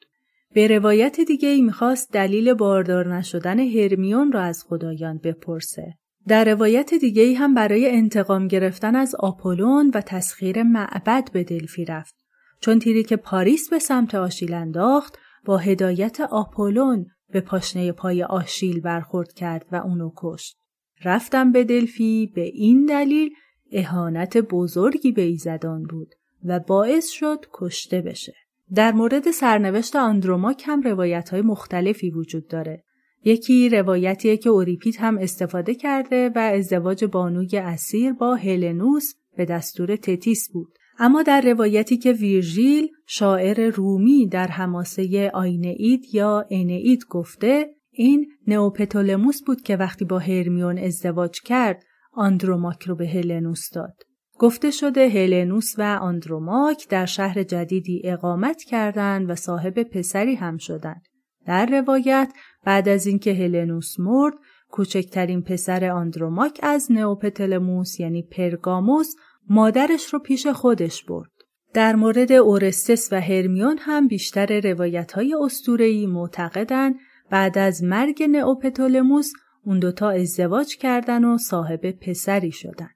به 0.54 0.68
روایت 0.68 1.20
دیگه 1.22 1.50
ای 1.50 1.62
می‌خواست 1.62 2.12
دلیل 2.12 2.54
باردار 2.54 3.16
نشدن 3.16 3.60
هرمیون 3.60 4.32
را 4.32 4.42
از 4.42 4.64
خدایان 4.68 5.18
بپرسه. 5.18 5.94
در 6.28 6.46
روایت 6.46 6.94
دیگه 6.94 7.34
هم 7.34 7.54
برای 7.54 7.92
انتقام 7.92 8.48
گرفتن 8.48 8.96
از 8.96 9.16
آپولون 9.16 9.92
و 9.94 10.02
تسخیر 10.02 10.64
معبد 10.64 11.30
به 11.34 11.44
دلفی 11.44 11.86
رفت. 11.86 12.16
چون 12.60 12.80
تیری 12.80 13.04
که 13.04 13.16
پاریس 13.16 13.70
به 13.70 13.80
سمت 13.80 14.16
آشیل 14.16 14.54
انداخت 14.54 15.18
با 15.46 15.58
هدایت 15.58 16.22
آپولون 16.22 17.06
به 17.30 17.42
پاشنه 17.42 17.92
پای 17.92 18.24
آشیل 18.24 18.82
برخورد 18.82 19.34
کرد 19.34 19.66
و 19.72 19.76
اونو 19.76 20.12
کشت. 20.18 20.58
رفتم 21.04 21.52
به 21.52 21.64
دلفی 21.64 22.32
به 22.36 22.42
این 22.42 22.86
دلیل 22.86 23.30
اهانت 23.72 24.38
بزرگی 24.38 25.12
به 25.12 25.22
ایزدان 25.22 25.84
بود 25.84 26.16
و 26.44 26.60
باعث 26.60 27.10
شد 27.10 27.46
کشته 27.54 28.02
بشه. 28.02 28.34
در 28.74 28.92
مورد 28.92 29.32
سرنوشت 29.32 29.96
آندروماک 29.96 30.64
هم 30.66 30.82
روایت 30.82 31.30
های 31.30 31.42
مختلفی 31.42 32.10
وجود 32.10 32.48
داره. 32.48 32.84
یکی 33.26 33.70
روایتیه 33.70 34.38
که 34.38 34.50
اوریپید 34.50 34.96
هم 35.00 35.18
استفاده 35.18 35.76
کرده 35.76 36.32
و 36.36 36.40
ازدواج 36.40 37.06
بانوی 37.06 37.58
اسیر 37.58 38.14
با 38.14 38.36
هلنوس 38.36 39.14
به 39.38 39.46
دستور 39.46 39.96
تتیس 39.96 40.50
بود. 40.54 40.78
اما 41.00 41.24
در 41.24 41.42
روایتی 41.42 41.98
که 41.98 42.12
ویرژیل 42.12 42.88
شاعر 43.08 43.70
رومی 43.70 44.28
در 44.28 44.48
حماسه 44.48 45.32
آینئید 45.34 46.02
یا 46.14 46.46
انئید 46.52 47.06
گفته 47.10 47.70
این 47.92 48.28
نئوپتولموس 48.48 49.44
بود 49.44 49.62
که 49.62 49.76
وقتی 49.76 50.06
با 50.06 50.20
هرمیون 50.20 50.78
ازدواج 50.78 51.42
کرد 51.42 51.84
آندروماک 52.14 52.84
رو 52.84 52.96
به 52.96 53.08
هلنوس 53.08 53.70
داد. 53.74 53.96
گفته 54.40 54.72
شده 54.72 55.10
هلنوس 55.10 55.74
و 55.78 56.00
آندروماک 56.02 56.90
در 56.90 57.06
شهر 57.06 57.44
جدیدی 57.44 58.02
اقامت 58.04 58.64
کردند 58.64 59.30
و 59.30 59.36
صاحب 59.36 59.84
پسری 59.84 60.36
هم 60.36 60.58
شدند. 60.58 61.02
در 61.46 61.66
روایت 61.66 62.34
بعد 62.66 62.90
از 62.90 63.08
اینکه 63.08 63.34
هلنوس 63.34 64.00
مرد 64.00 64.34
کوچکترین 64.70 65.42
پسر 65.42 65.92
آندروماک 65.92 66.60
از 66.64 66.92
نئوپتلموس 66.92 68.00
یعنی 68.00 68.24
پرگاموس 68.24 69.16
مادرش 69.50 70.14
رو 70.14 70.20
پیش 70.20 70.48
خودش 70.48 71.04
برد. 71.04 71.32
در 71.74 71.96
مورد 71.96 72.32
اورستس 72.32 73.14
و 73.14 73.22
هرمیون 73.22 73.78
هم 73.80 74.08
بیشتر 74.08 74.60
روایت 74.60 75.12
های 75.12 75.36
استورهی 75.42 76.08
معتقدن 76.08 76.94
بعد 77.32 77.58
از 77.58 77.84
مرگ 77.84 78.24
نئوپتولموس 78.24 79.32
اون 79.66 79.80
دوتا 79.80 80.10
ازدواج 80.10 80.78
کردن 80.78 81.26
و 81.26 81.38
صاحب 81.38 81.92
پسری 81.92 82.52
شدن. 82.52 82.90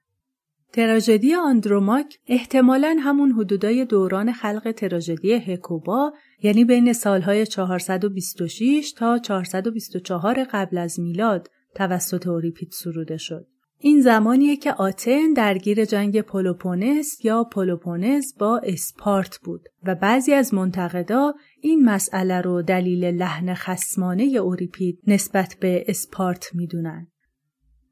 تراژدی 0.72 1.34
آندروماک 1.34 2.18
احتمالا 2.26 2.96
همون 3.00 3.32
حدودای 3.32 3.84
دوران 3.84 4.32
خلق 4.32 4.72
تراژدی 4.72 5.32
هکوبا 5.32 6.12
یعنی 6.42 6.64
بین 6.64 6.92
سالهای 6.92 7.46
426 7.46 8.92
تا 8.96 9.18
424 9.18 10.44
قبل 10.52 10.78
از 10.78 11.00
میلاد 11.00 11.48
توسط 11.74 12.26
اوریپید 12.26 12.68
سروده 12.72 13.16
شد. 13.16 13.46
این 13.82 14.00
زمانیه 14.00 14.56
که 14.56 14.72
آتن 14.72 15.32
درگیر 15.32 15.84
جنگ 15.84 16.20
پولوپونس 16.20 17.24
یا 17.24 17.44
پولوپونز 17.44 18.24
با 18.38 18.60
اسپارت 18.64 19.38
بود 19.38 19.68
و 19.82 19.94
بعضی 19.94 20.32
از 20.32 20.54
منتقدا 20.54 21.32
این 21.60 21.84
مسئله 21.84 22.40
رو 22.40 22.62
دلیل 22.62 23.04
لحن 23.04 23.54
خسمانه 23.54 24.24
اوریپید 24.24 24.98
نسبت 25.06 25.56
به 25.60 25.84
اسپارت 25.88 26.50
می‌دونن. 26.54 27.06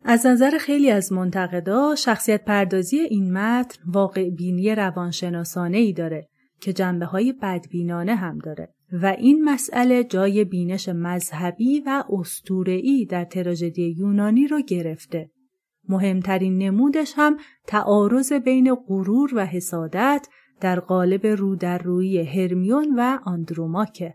از 0.05 0.27
نظر 0.27 0.59
خیلی 0.59 0.91
از 0.91 1.13
منتقدا 1.13 1.95
شخصیت 1.95 2.45
پردازی 2.45 2.99
این 2.99 3.33
متن 3.33 3.81
واقع 3.87 4.31
بینی 4.31 4.75
روانشناسانه 4.75 5.79
ای 5.79 5.93
داره 5.93 6.29
که 6.61 6.73
جنبه 6.73 7.07
های 7.07 7.33
بدبینانه 7.33 8.15
هم 8.15 8.39
داره 8.39 8.75
و 8.93 9.07
این 9.07 9.45
مسئله 9.45 10.05
جای 10.05 10.45
بینش 10.45 10.89
مذهبی 10.89 11.81
و 11.81 12.05
استورعی 12.11 13.07
در 13.07 13.25
تراژدی 13.25 13.95
یونانی 13.99 14.47
رو 14.47 14.61
گرفته. 14.61 15.31
مهمترین 15.89 16.59
نمودش 16.59 17.13
هم 17.17 17.37
تعارض 17.67 18.33
بین 18.33 18.75
غرور 18.75 19.35
و 19.35 19.47
حسادت 19.47 20.29
در 20.61 20.81
قالب 20.81 21.27
رو 21.27 21.57
روی 21.85 22.23
هرمیون 22.23 22.95
و 22.99 23.19
آندروماکه. 23.25 24.15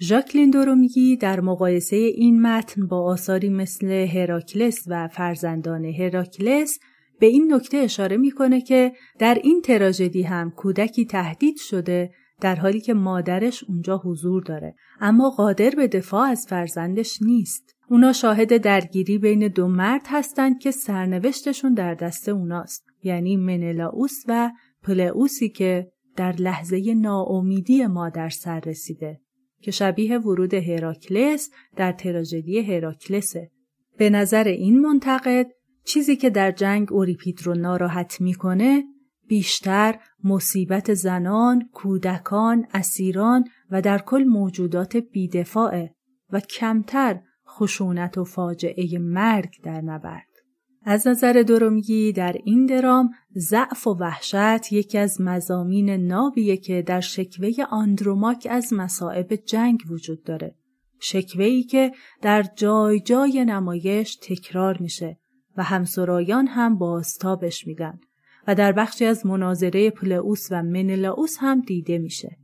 ژاکلین 0.00 0.50
دورومیگی 0.50 1.16
در 1.16 1.40
مقایسه 1.40 1.96
این 1.96 2.42
متن 2.42 2.86
با 2.86 3.04
آثاری 3.04 3.48
مثل 3.48 3.86
هراکلس 3.86 4.84
و 4.86 5.08
فرزندان 5.08 5.84
هراکلس 5.84 6.78
به 7.20 7.26
این 7.26 7.54
نکته 7.54 7.76
اشاره 7.76 8.16
می‌کنه 8.16 8.60
که 8.60 8.92
در 9.18 9.38
این 9.42 9.60
تراژدی 9.60 10.22
هم 10.22 10.50
کودکی 10.50 11.04
تهدید 11.04 11.56
شده 11.56 12.10
در 12.40 12.54
حالی 12.54 12.80
که 12.80 12.94
مادرش 12.94 13.64
اونجا 13.68 14.00
حضور 14.04 14.42
داره. 14.42 14.74
اما 15.00 15.30
قادر 15.30 15.70
به 15.70 15.88
دفاع 15.88 16.28
از 16.28 16.46
فرزندش 16.48 17.22
نیست. 17.22 17.76
اونا 17.88 18.12
شاهد 18.12 18.56
درگیری 18.56 19.18
بین 19.18 19.48
دو 19.48 19.68
مرد 19.68 20.06
هستند 20.06 20.58
که 20.58 20.70
سرنوشتشون 20.70 21.74
در 21.74 21.94
دست 21.94 22.28
اوناست. 22.28 22.84
یعنی 23.02 23.36
منلاوس 23.36 24.24
و 24.28 24.50
پلئوسی 24.82 25.48
که 25.48 25.92
در 26.16 26.32
لحظه 26.32 26.94
ناامیدی 26.94 27.86
مادر 27.86 28.28
سر 28.28 28.60
رسیده. 28.60 29.20
که 29.62 29.70
شبیه 29.70 30.18
ورود 30.18 30.54
هراکلس 30.54 31.50
در 31.76 31.92
تراژدی 31.92 32.62
هراکلسه. 32.62 33.50
به 33.98 34.10
نظر 34.10 34.44
این 34.44 34.80
منتقد 34.80 35.46
چیزی 35.84 36.16
که 36.16 36.30
در 36.30 36.50
جنگ 36.50 36.92
اوریپید 36.92 37.42
رو 37.42 37.54
ناراحت 37.54 38.20
می‌کنه 38.20 38.84
بیشتر 39.28 39.98
مصیبت 40.24 40.94
زنان، 40.94 41.68
کودکان، 41.72 42.66
اسیران 42.74 43.44
و 43.70 43.82
در 43.82 43.98
کل 43.98 44.24
موجودات 44.24 44.96
بیدفاعه 44.96 45.94
و 46.30 46.40
کمتر 46.40 47.20
خشونت 47.48 48.18
و 48.18 48.24
فاجعه 48.24 48.98
مرگ 48.98 49.50
در 49.62 49.80
نبرد. 49.80 50.27
از 50.90 51.06
نظر 51.06 51.32
درومیگی 51.32 52.12
در 52.12 52.36
این 52.44 52.66
درام 52.66 53.10
ضعف 53.36 53.86
و 53.86 53.90
وحشت 53.90 54.72
یکی 54.72 54.98
از 54.98 55.20
مزامین 55.20 55.90
نابیه 55.90 56.56
که 56.56 56.82
در 56.82 57.00
شکوه 57.00 57.50
آندروماک 57.70 58.46
از 58.50 58.72
مصائب 58.72 59.34
جنگ 59.34 59.80
وجود 59.90 60.22
داره. 60.22 60.54
شکوهی 61.00 61.62
که 61.62 61.92
در 62.22 62.44
جای 62.56 63.00
جای 63.00 63.44
نمایش 63.44 64.16
تکرار 64.16 64.78
میشه 64.80 65.18
و 65.56 65.62
همسرایان 65.62 66.46
هم 66.46 66.78
بازتابش 66.78 67.66
میدن 67.66 68.00
و 68.46 68.54
در 68.54 68.72
بخشی 68.72 69.04
از 69.04 69.26
مناظره 69.26 69.90
پلئوس 69.90 70.48
و 70.50 70.62
منلاوس 70.62 71.36
هم 71.40 71.60
دیده 71.60 71.98
میشه. 71.98 72.36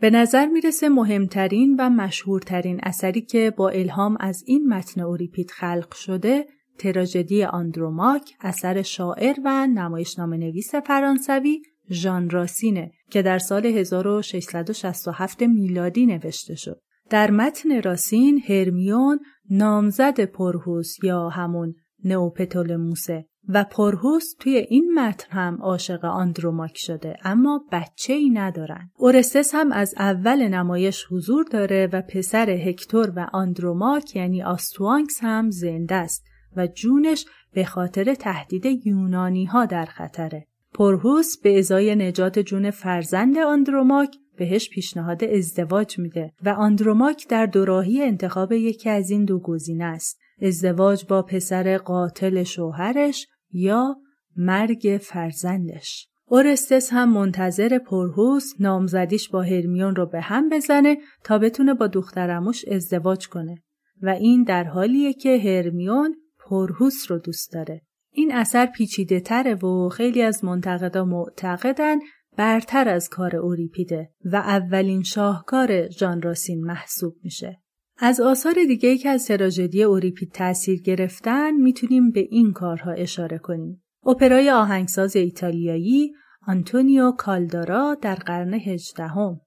به 0.00 0.10
نظر 0.10 0.46
می‌رسه 0.46 0.88
مهمترین 0.88 1.76
و 1.78 1.90
مشهورترین 1.90 2.80
اثری 2.82 3.20
که 3.20 3.54
با 3.56 3.68
الهام 3.68 4.16
از 4.20 4.42
این 4.46 4.68
متن 4.68 5.00
اوریپید 5.00 5.50
خلق 5.50 5.94
شده 5.94 6.46
تراژدی 6.82 7.44
آندروماک 7.44 8.34
اثر 8.40 8.82
شاعر 8.82 9.36
و 9.44 9.66
نمایشنامه 9.66 10.36
نویس 10.36 10.74
فرانسوی 10.74 11.62
ژان 11.90 12.30
راسینه 12.30 12.92
که 13.10 13.22
در 13.22 13.38
سال 13.38 13.66
1667 13.66 15.42
میلادی 15.42 16.06
نوشته 16.06 16.54
شد. 16.54 16.80
در 17.10 17.30
متن 17.30 17.82
راسین 17.82 18.42
هرمیون 18.48 19.18
نامزد 19.50 20.24
پرهوس 20.24 21.04
یا 21.04 21.28
همون 21.28 21.74
نئوپتولموسه 22.04 23.26
و 23.48 23.64
پرهوس 23.64 24.34
توی 24.40 24.56
این 24.56 24.94
متن 24.98 25.26
هم 25.30 25.58
عاشق 25.62 26.04
آندروماک 26.04 26.72
شده 26.76 27.16
اما 27.24 27.64
بچه 27.72 28.12
ای 28.12 28.30
ندارن. 28.30 28.90
اورستس 28.96 29.54
هم 29.54 29.72
از 29.72 29.94
اول 29.98 30.48
نمایش 30.48 31.04
حضور 31.10 31.44
داره 31.50 31.88
و 31.92 32.02
پسر 32.02 32.50
هکتور 32.50 33.12
و 33.16 33.26
آندروماک 33.32 34.16
یعنی 34.16 34.42
آستوانکس 34.42 35.18
هم 35.22 35.50
زنده 35.50 35.94
است 35.94 36.31
و 36.56 36.66
جونش 36.66 37.26
به 37.52 37.64
خاطر 37.64 38.14
تهدید 38.14 38.86
یونانی 38.86 39.44
ها 39.44 39.66
در 39.66 39.84
خطره. 39.84 40.46
پرهوس 40.74 41.38
به 41.38 41.58
ازای 41.58 41.94
نجات 41.94 42.38
جون 42.38 42.70
فرزند 42.70 43.38
آندروماک 43.38 44.16
بهش 44.36 44.68
پیشنهاد 44.68 45.24
ازدواج 45.24 45.98
میده 45.98 46.32
و 46.44 46.48
آندروماک 46.48 47.28
در 47.28 47.46
دوراهی 47.46 48.02
انتخاب 48.02 48.52
یکی 48.52 48.90
از 48.90 49.10
این 49.10 49.24
دو 49.24 49.38
گزینه 49.38 49.84
است. 49.84 50.18
ازدواج 50.42 51.04
با 51.04 51.22
پسر 51.22 51.78
قاتل 51.78 52.42
شوهرش 52.42 53.26
یا 53.52 53.96
مرگ 54.36 54.98
فرزندش. 55.02 56.08
اورستس 56.26 56.92
هم 56.92 57.12
منتظر 57.12 57.78
پرهوس 57.78 58.52
نامزدیش 58.60 59.28
با 59.28 59.42
هرمیون 59.42 59.96
رو 59.96 60.06
به 60.06 60.20
هم 60.20 60.48
بزنه 60.48 60.96
تا 61.24 61.38
بتونه 61.38 61.74
با 61.74 61.86
دخترموش 61.86 62.68
ازدواج 62.68 63.28
کنه 63.28 63.62
و 64.02 64.08
این 64.08 64.42
در 64.42 64.64
حالیه 64.64 65.12
که 65.12 65.38
هرمیون 65.38 66.16
پرهوس 66.52 67.10
رو 67.10 67.18
دوست 67.18 67.52
داره. 67.52 67.82
این 68.10 68.32
اثر 68.32 68.66
پیچیده 68.66 69.20
تره 69.20 69.54
و 69.54 69.88
خیلی 69.88 70.22
از 70.22 70.44
منتقدا 70.44 71.04
معتقدن 71.04 71.98
برتر 72.36 72.88
از 72.88 73.08
کار 73.08 73.36
اوریپیده 73.36 74.10
و 74.24 74.36
اولین 74.36 75.02
شاهکار 75.02 75.88
ژان 75.88 76.22
راسین 76.22 76.64
محسوب 76.64 77.14
میشه. 77.22 77.62
از 77.98 78.20
آثار 78.20 78.54
دیگه 78.68 78.98
که 78.98 79.08
از 79.08 79.26
تراژدی 79.26 79.82
اوریپید 79.82 80.32
تأثیر 80.32 80.82
گرفتن 80.82 81.50
می‌تونیم 81.50 82.10
به 82.10 82.20
این 82.30 82.52
کارها 82.52 82.90
اشاره 82.90 83.38
کنیم. 83.38 83.82
اپرای 84.06 84.50
آهنگساز 84.50 85.16
ایتالیایی 85.16 86.12
آنتونیو 86.46 87.12
کالدارا 87.12 87.96
در 88.02 88.14
قرن 88.14 88.54
هجدهم 88.54 89.40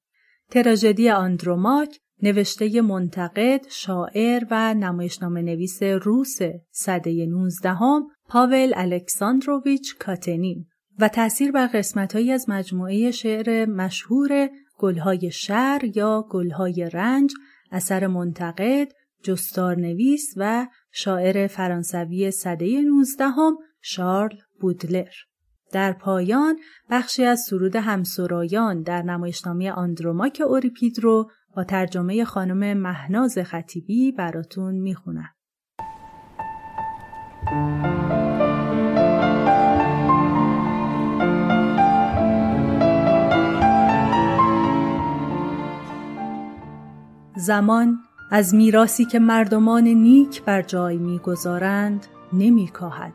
تراژدی 0.51 1.09
آندروماک 1.09 1.99
نوشته 2.25 2.81
منتقد، 2.81 3.65
شاعر 3.69 4.43
و 4.51 4.73
نمایشنامه 4.73 5.41
نویس 5.41 5.83
روس 5.83 6.37
صده 6.71 7.25
19 7.25 7.77
پاول 8.29 8.73
الکساندروویچ 8.75 9.95
کاتنین 9.99 10.65
و 10.99 11.07
تأثیر 11.07 11.51
بر 11.51 11.67
قسمتهایی 11.67 12.31
از 12.31 12.49
مجموعه 12.49 13.11
شعر 13.11 13.65
مشهور 13.65 14.49
گلهای 14.77 15.31
شر 15.31 15.81
یا 15.95 16.25
گلهای 16.29 16.89
رنج 16.93 17.33
اثر 17.71 18.07
منتقد، 18.07 18.87
جستار 19.23 19.75
نویس 19.75 20.33
و 20.37 20.67
شاعر 20.91 21.47
فرانسوی 21.47 22.31
صده 22.31 22.81
19 22.81 23.25
شارل 23.81 24.35
بودلر. 24.61 25.11
در 25.71 25.93
پایان 25.93 26.59
بخشی 26.89 27.23
از 27.23 27.39
سرود 27.49 27.75
همسرایان 27.75 28.81
در 28.81 29.01
نمایشنامه 29.01 29.71
آندروماک 29.71 30.41
اوریپید 30.45 30.99
رو 30.99 31.31
با 31.55 31.63
ترجمه 31.63 32.25
خانم 32.25 32.77
مهناز 32.77 33.37
خطیبی 33.37 34.11
براتون 34.11 34.75
می‌خونم. 34.75 35.29
زمان 47.37 47.99
از 48.31 48.55
میراسی 48.55 49.05
که 49.05 49.19
مردمان 49.19 49.83
نیک 49.83 50.43
بر 50.43 50.61
جای 50.61 50.97
می‌گذارند 50.97 52.05
نمیکاهد 52.33 53.13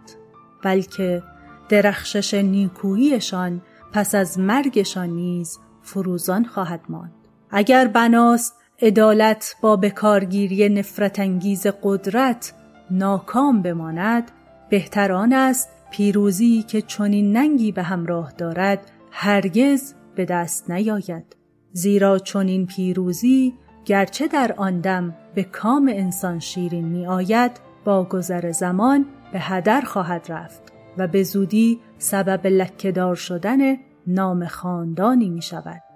بلکه 0.62 1.22
درخشش 1.68 2.34
نیکوییشان 2.34 3.62
پس 3.92 4.14
از 4.14 4.38
مرگشان 4.38 5.10
نیز 5.10 5.58
فروزان 5.82 6.44
خواهد 6.44 6.80
ماند 6.88 7.19
اگر 7.52 7.86
بناست 7.86 8.54
عدالت 8.82 9.56
با 9.62 9.76
بکارگیری 9.76 10.68
نفرت 10.68 11.18
انگیز 11.18 11.66
قدرت 11.82 12.54
ناکام 12.90 13.62
بماند 13.62 14.30
بهتران 14.70 15.32
است 15.32 15.68
پیروزی 15.90 16.62
که 16.62 16.82
چنین 16.82 17.36
ننگی 17.36 17.72
به 17.72 17.82
همراه 17.82 18.32
دارد 18.38 18.90
هرگز 19.10 19.94
به 20.14 20.24
دست 20.24 20.70
نیاید 20.70 21.36
زیرا 21.72 22.18
چنین 22.18 22.66
پیروزی 22.66 23.54
گرچه 23.84 24.28
در 24.28 24.54
آن 24.56 24.80
دم 24.80 25.16
به 25.34 25.44
کام 25.44 25.88
انسان 25.94 26.38
شیرین 26.38 26.84
می 26.84 27.06
آید 27.06 27.60
با 27.84 28.04
گذر 28.04 28.50
زمان 28.52 29.06
به 29.32 29.38
هدر 29.40 29.80
خواهد 29.80 30.26
رفت 30.28 30.62
و 30.98 31.06
به 31.06 31.22
زودی 31.22 31.80
سبب 31.98 32.46
لکهدار 32.46 33.14
شدن 33.14 33.76
نام 34.06 34.46
خاندانی 34.46 35.30
می 35.30 35.42
شود. 35.42 35.89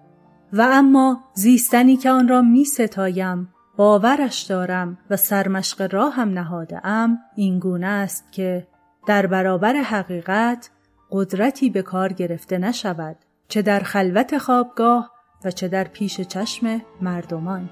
و 0.57 0.69
اما 0.73 1.25
زیستنی 1.35 1.97
که 1.97 2.11
آن 2.11 2.29
را 2.29 2.43
می 2.43 2.65
ستایم 2.65 3.49
باورش 3.77 4.43
دارم 4.43 4.99
و 5.11 5.17
سرمشق 5.17 5.95
راه 5.95 6.15
هم 6.15 6.29
نهاده 6.29 6.87
ام 6.87 7.19
این 7.37 7.59
گونه 7.59 7.87
است 7.87 8.33
که 8.33 8.67
در 9.07 9.27
برابر 9.27 9.73
حقیقت 9.73 10.71
قدرتی 11.11 11.71
به 11.71 11.83
کار 11.83 12.13
گرفته 12.13 12.59
نشود 12.59 13.17
چه 13.49 13.63
در 13.63 13.81
خلوت 13.81 14.39
خوابگاه 14.39 15.11
و 15.45 15.51
چه 15.51 15.69
در 15.69 15.85
پیش 15.85 16.21
چشم 16.21 16.83
مردمان. 17.01 17.69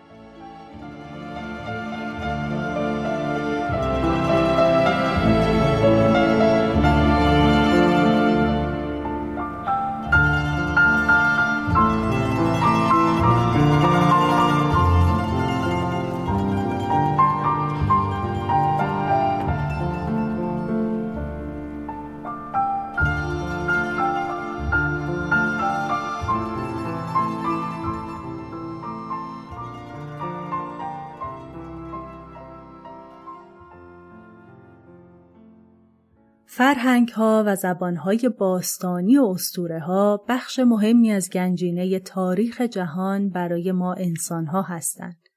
فرهنگ 36.55 37.09
ها 37.09 37.45
و 37.47 37.57
زبان 37.57 37.97
های 37.97 38.31
باستانی 38.39 39.19
و 39.19 39.25
اسطوره 39.25 39.81
ها 39.81 40.25
بخش 40.29 40.59
مهمی 40.59 41.13
از 41.13 41.31
گنجینه 41.31 41.99
تاریخ 41.99 42.61
جهان 42.61 43.31
برای 43.31 43.73
ما 43.73 43.95
انسان 43.95 44.47
ها 44.47 44.63
هستند 44.63 45.29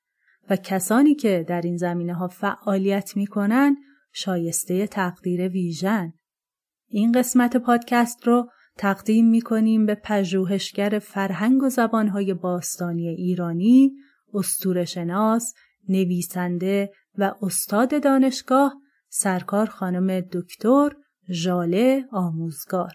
و 0.50 0.56
کسانی 0.56 1.16
که 1.16 1.46
در 1.48 1.62
این 1.62 1.78
زمینه 1.78 2.14
ها 2.14 2.28
فعالیت 2.28 3.18
می 3.18 3.28
کنن 3.28 3.76
شایسته 4.14 4.88
تقدیر 4.88 5.48
ویژن. 5.48 6.14
این 6.88 7.12
قسمت 7.12 7.58
پادکست 7.58 8.28
رو 8.28 8.50
تقدیم 8.78 9.30
می 9.30 9.42
کنیم 9.42 9.86
به 9.86 9.96
پژوهشگر 9.96 11.00
فرهنگ 11.00 11.64
و 11.64 11.70
زبانهای 11.70 12.34
باستانی 12.34 13.08
ایرانی، 13.08 13.92
استور 14.34 14.86
شناس، 14.86 15.54
نویسنده 15.90 16.92
و 17.18 17.34
استاد 17.42 18.04
دانشگاه 18.04 18.76
سرکار 19.10 19.66
خانم 19.66 20.20
دکتر 20.20 20.92
ژاله 21.32 22.06
آموزگار 22.12 22.94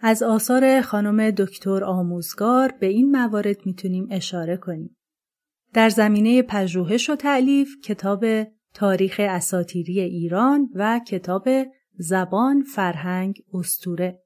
از 0.00 0.22
آثار 0.22 0.80
خانم 0.80 1.30
دکتر 1.30 1.84
آموزگار 1.84 2.74
به 2.80 2.86
این 2.86 3.10
موارد 3.10 3.66
می‌تونیم 3.66 4.08
اشاره 4.10 4.56
کنیم. 4.56 4.96
در 5.74 5.88
زمینه 5.88 6.42
پژوهش 6.42 7.10
و 7.10 7.16
تعلیف 7.16 7.68
کتاب 7.84 8.24
تاریخ 8.74 9.20
اساتیری 9.24 10.00
ایران 10.00 10.68
و 10.74 11.00
کتاب 11.08 11.48
زبان، 11.98 12.62
فرهنگ، 12.62 13.42
استوره. 13.54 14.22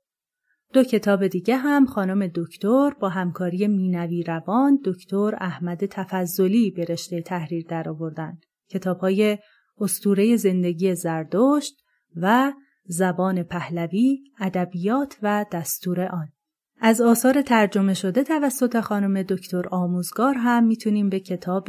دو 0.72 0.82
کتاب 0.82 1.26
دیگه 1.26 1.56
هم 1.56 1.86
خانم 1.86 2.26
دکتر 2.34 2.90
با 3.00 3.08
همکاری 3.08 3.66
مینوی 3.66 4.22
روان 4.22 4.80
دکتر 4.84 5.34
احمد 5.40 5.86
تفضلی 5.86 6.70
به 6.70 6.84
رشته 6.84 7.22
تحریر 7.22 7.66
درآوردن. 7.68 8.38
کتابهای 8.68 9.38
استوره 9.78 10.36
زندگی 10.36 10.94
زردشت 10.94 11.74
و 12.16 12.52
زبان 12.92 13.42
پهلوی، 13.42 14.18
ادبیات 14.40 15.16
و 15.22 15.46
دستور 15.52 16.00
آن. 16.00 16.28
از 16.80 17.00
آثار 17.00 17.42
ترجمه 17.42 17.94
شده 17.94 18.24
توسط 18.24 18.80
خانم 18.80 19.22
دکتر 19.22 19.68
آموزگار 19.68 20.34
هم 20.34 20.64
می‌تونیم 20.64 21.08
به 21.08 21.20
کتاب 21.20 21.68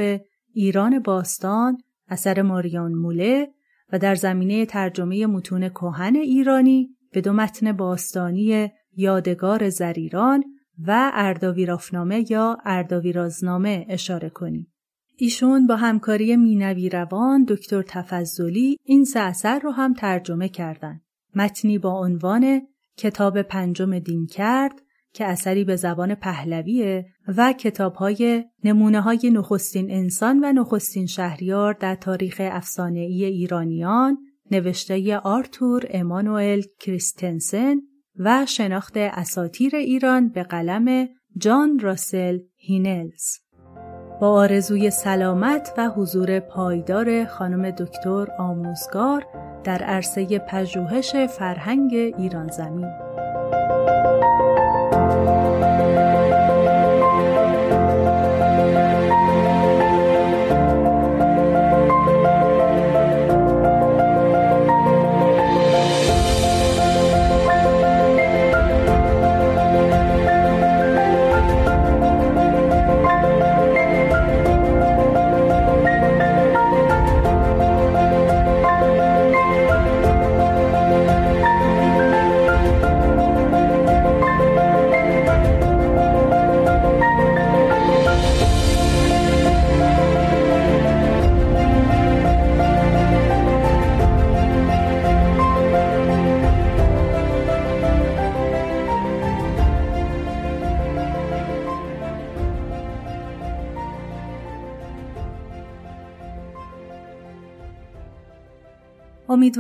ایران 0.54 1.00
باستان 1.00 1.78
اثر 2.08 2.42
ماریان 2.42 2.94
موله 2.94 3.48
و 3.94 4.00
در 4.00 4.16
زمینه 4.16 4.66
ترجمه 4.66 5.26
متون 5.26 5.70
کهن 5.70 6.16
ایرانی 6.16 6.90
به 7.12 7.22
دو 7.22 7.34
متن 7.34 7.72
باستانی 7.72 8.72
یادگار 8.96 9.70
زریران 9.70 10.44
و 10.88 11.12
ارداویرافنامه 11.14 12.32
یا 12.32 12.58
ارداویرازنامه 12.66 13.86
اشاره 13.90 14.30
کنیم. 14.30 14.74
ایشون 15.18 15.68
با 15.68 15.76
همکاری 15.76 16.36
مینوی 16.36 16.90
روان 16.90 17.46
دکتر 17.48 17.82
تفضلی 17.82 18.78
این 18.84 19.06
سه 19.06 19.20
اثر 19.20 19.60
رو 19.60 19.72
هم 19.72 19.94
ترجمه 19.94 20.50
کردند. 20.50 21.02
متنی 21.36 21.78
با 21.78 22.00
عنوان 22.00 22.62
کتاب 22.98 23.42
پنجم 23.42 24.00
دین 24.00 24.26
کرد 24.28 24.82
که 25.14 25.26
اثری 25.26 25.64
به 25.64 25.76
زبان 25.76 26.16
پهلویه 26.16 27.06
و 27.38 27.54
کتابهای 27.54 28.46
نمونه 28.64 29.02
های 29.02 29.30
نخستین 29.34 29.92
انسان 29.92 30.40
و 30.44 30.54
نخستین 30.54 31.06
شهریار 31.06 31.74
در 31.74 31.96
تاریخ 31.96 32.42
افسانه 32.44 33.00
ای 33.00 33.26
ایرانیان 33.26 34.18
نوشته 34.52 35.18
آرتور 35.18 35.86
امانوئل 35.90 36.62
کریستنسن 36.80 37.82
و 38.16 38.46
شناخت 38.46 38.98
اساتیر 38.98 39.76
ایران 39.76 40.30
به 40.30 40.44
قلم 40.44 41.08
جان 41.38 41.80
راسل 41.80 42.40
هینلز. 42.56 43.38
با 44.22 44.32
آرزوی 44.32 44.90
سلامت 44.90 45.74
و 45.78 45.90
حضور 45.90 46.40
پایدار 46.40 47.26
خانم 47.26 47.72
دکتر 47.72 48.28
آموزگار 48.40 49.26
در 49.64 49.84
عرصه 49.84 50.40
پژوهش 50.40 51.16
فرهنگ 51.16 51.94
ایران 51.94 52.48
زمین. 52.48 52.92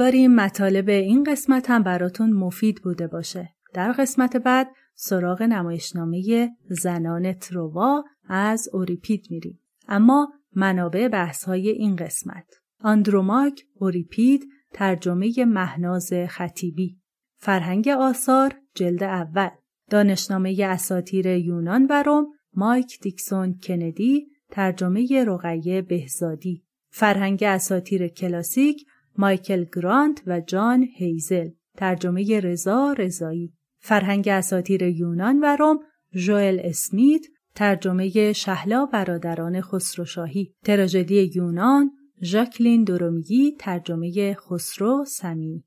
امیدواریم 0.01 0.35
مطالب 0.35 0.89
این 0.89 1.23
قسمت 1.23 1.69
هم 1.69 1.83
براتون 1.83 2.33
مفید 2.33 2.81
بوده 2.81 3.07
باشه. 3.07 3.49
در 3.73 3.91
قسمت 3.91 4.37
بعد 4.37 4.67
سراغ 4.95 5.41
نمایشنامه 5.41 6.49
زنان 6.69 7.33
تروا 7.33 8.03
از 8.29 8.69
اوریپید 8.73 9.27
میریم. 9.29 9.59
اما 9.87 10.33
منابع 10.55 11.07
بحث 11.07 11.43
های 11.43 11.69
این 11.69 11.95
قسمت. 11.95 12.45
آندروماک، 12.79 13.65
اوریپید، 13.73 14.49
ترجمه 14.73 15.45
مهناز 15.45 16.09
خطیبی. 16.29 16.97
فرهنگ 17.37 17.87
آثار، 17.87 18.55
جلد 18.75 19.03
اول. 19.03 19.49
دانشنامه 19.89 20.57
اساتیر 20.63 21.27
یونان 21.27 21.87
و 21.89 22.03
روم، 22.03 22.27
مایک 22.53 22.99
دیکسون 22.99 23.59
کندی، 23.63 24.27
ترجمه 24.51 25.23
رقیه 25.27 25.81
بهزادی. 25.81 26.63
فرهنگ 26.89 27.43
اساتیر 27.43 28.07
کلاسیک، 28.07 28.85
مایکل 29.17 29.65
گرانت 29.75 30.21
و 30.27 30.41
جان 30.41 30.87
هیزل. 30.97 31.49
ترجمه 31.77 32.39
رضا 32.39 32.93
رضایی. 32.97 33.53
فرهنگ 33.79 34.27
اساتیر 34.27 34.83
یونان 34.83 35.39
و 35.39 35.55
روم 35.59 35.79
ژوئل 36.15 36.59
اسمیت. 36.63 37.25
ترجمه 37.55 38.33
شهلا 38.33 38.85
برادران 38.85 39.61
خسروشاهی. 39.61 40.53
تراژدی 40.63 41.31
یونان 41.35 41.91
ژاکلین 42.23 42.83
درومیگی 42.83 43.55
ترجمه 43.59 44.33
خسرو 44.33 45.05
سمی 45.07 45.63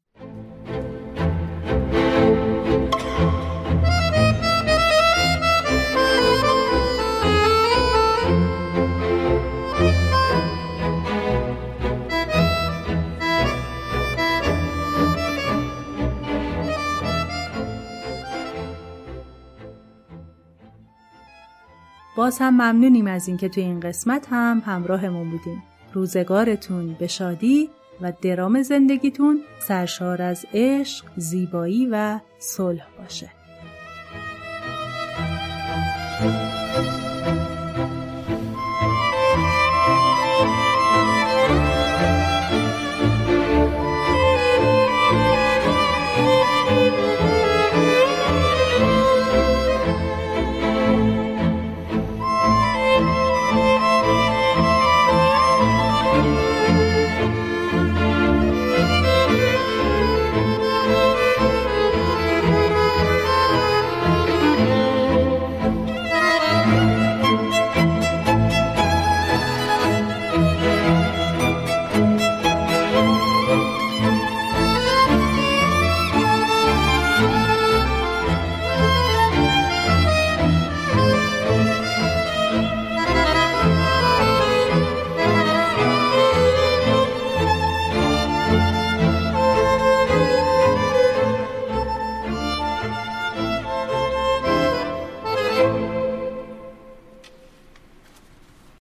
باز 22.17 22.39
هم 22.39 22.55
ممنونیم 22.55 23.07
از 23.07 23.29
اینکه 23.29 23.49
تو 23.49 23.61
این 23.61 23.81
قسمت 23.81 24.27
هم 24.31 24.63
همراهمون 24.67 25.31
بودیم 25.31 25.63
روزگارتون 25.93 26.97
به 26.99 27.07
شادی 27.07 27.71
و 28.01 28.13
درام 28.23 28.63
زندگیتون 28.63 29.41
سرشار 29.69 30.23
از 30.23 30.47
عشق، 30.55 31.05
زیبایی 31.17 31.89
و 31.91 32.21
صلح 32.39 32.87
باشه. 32.99 33.31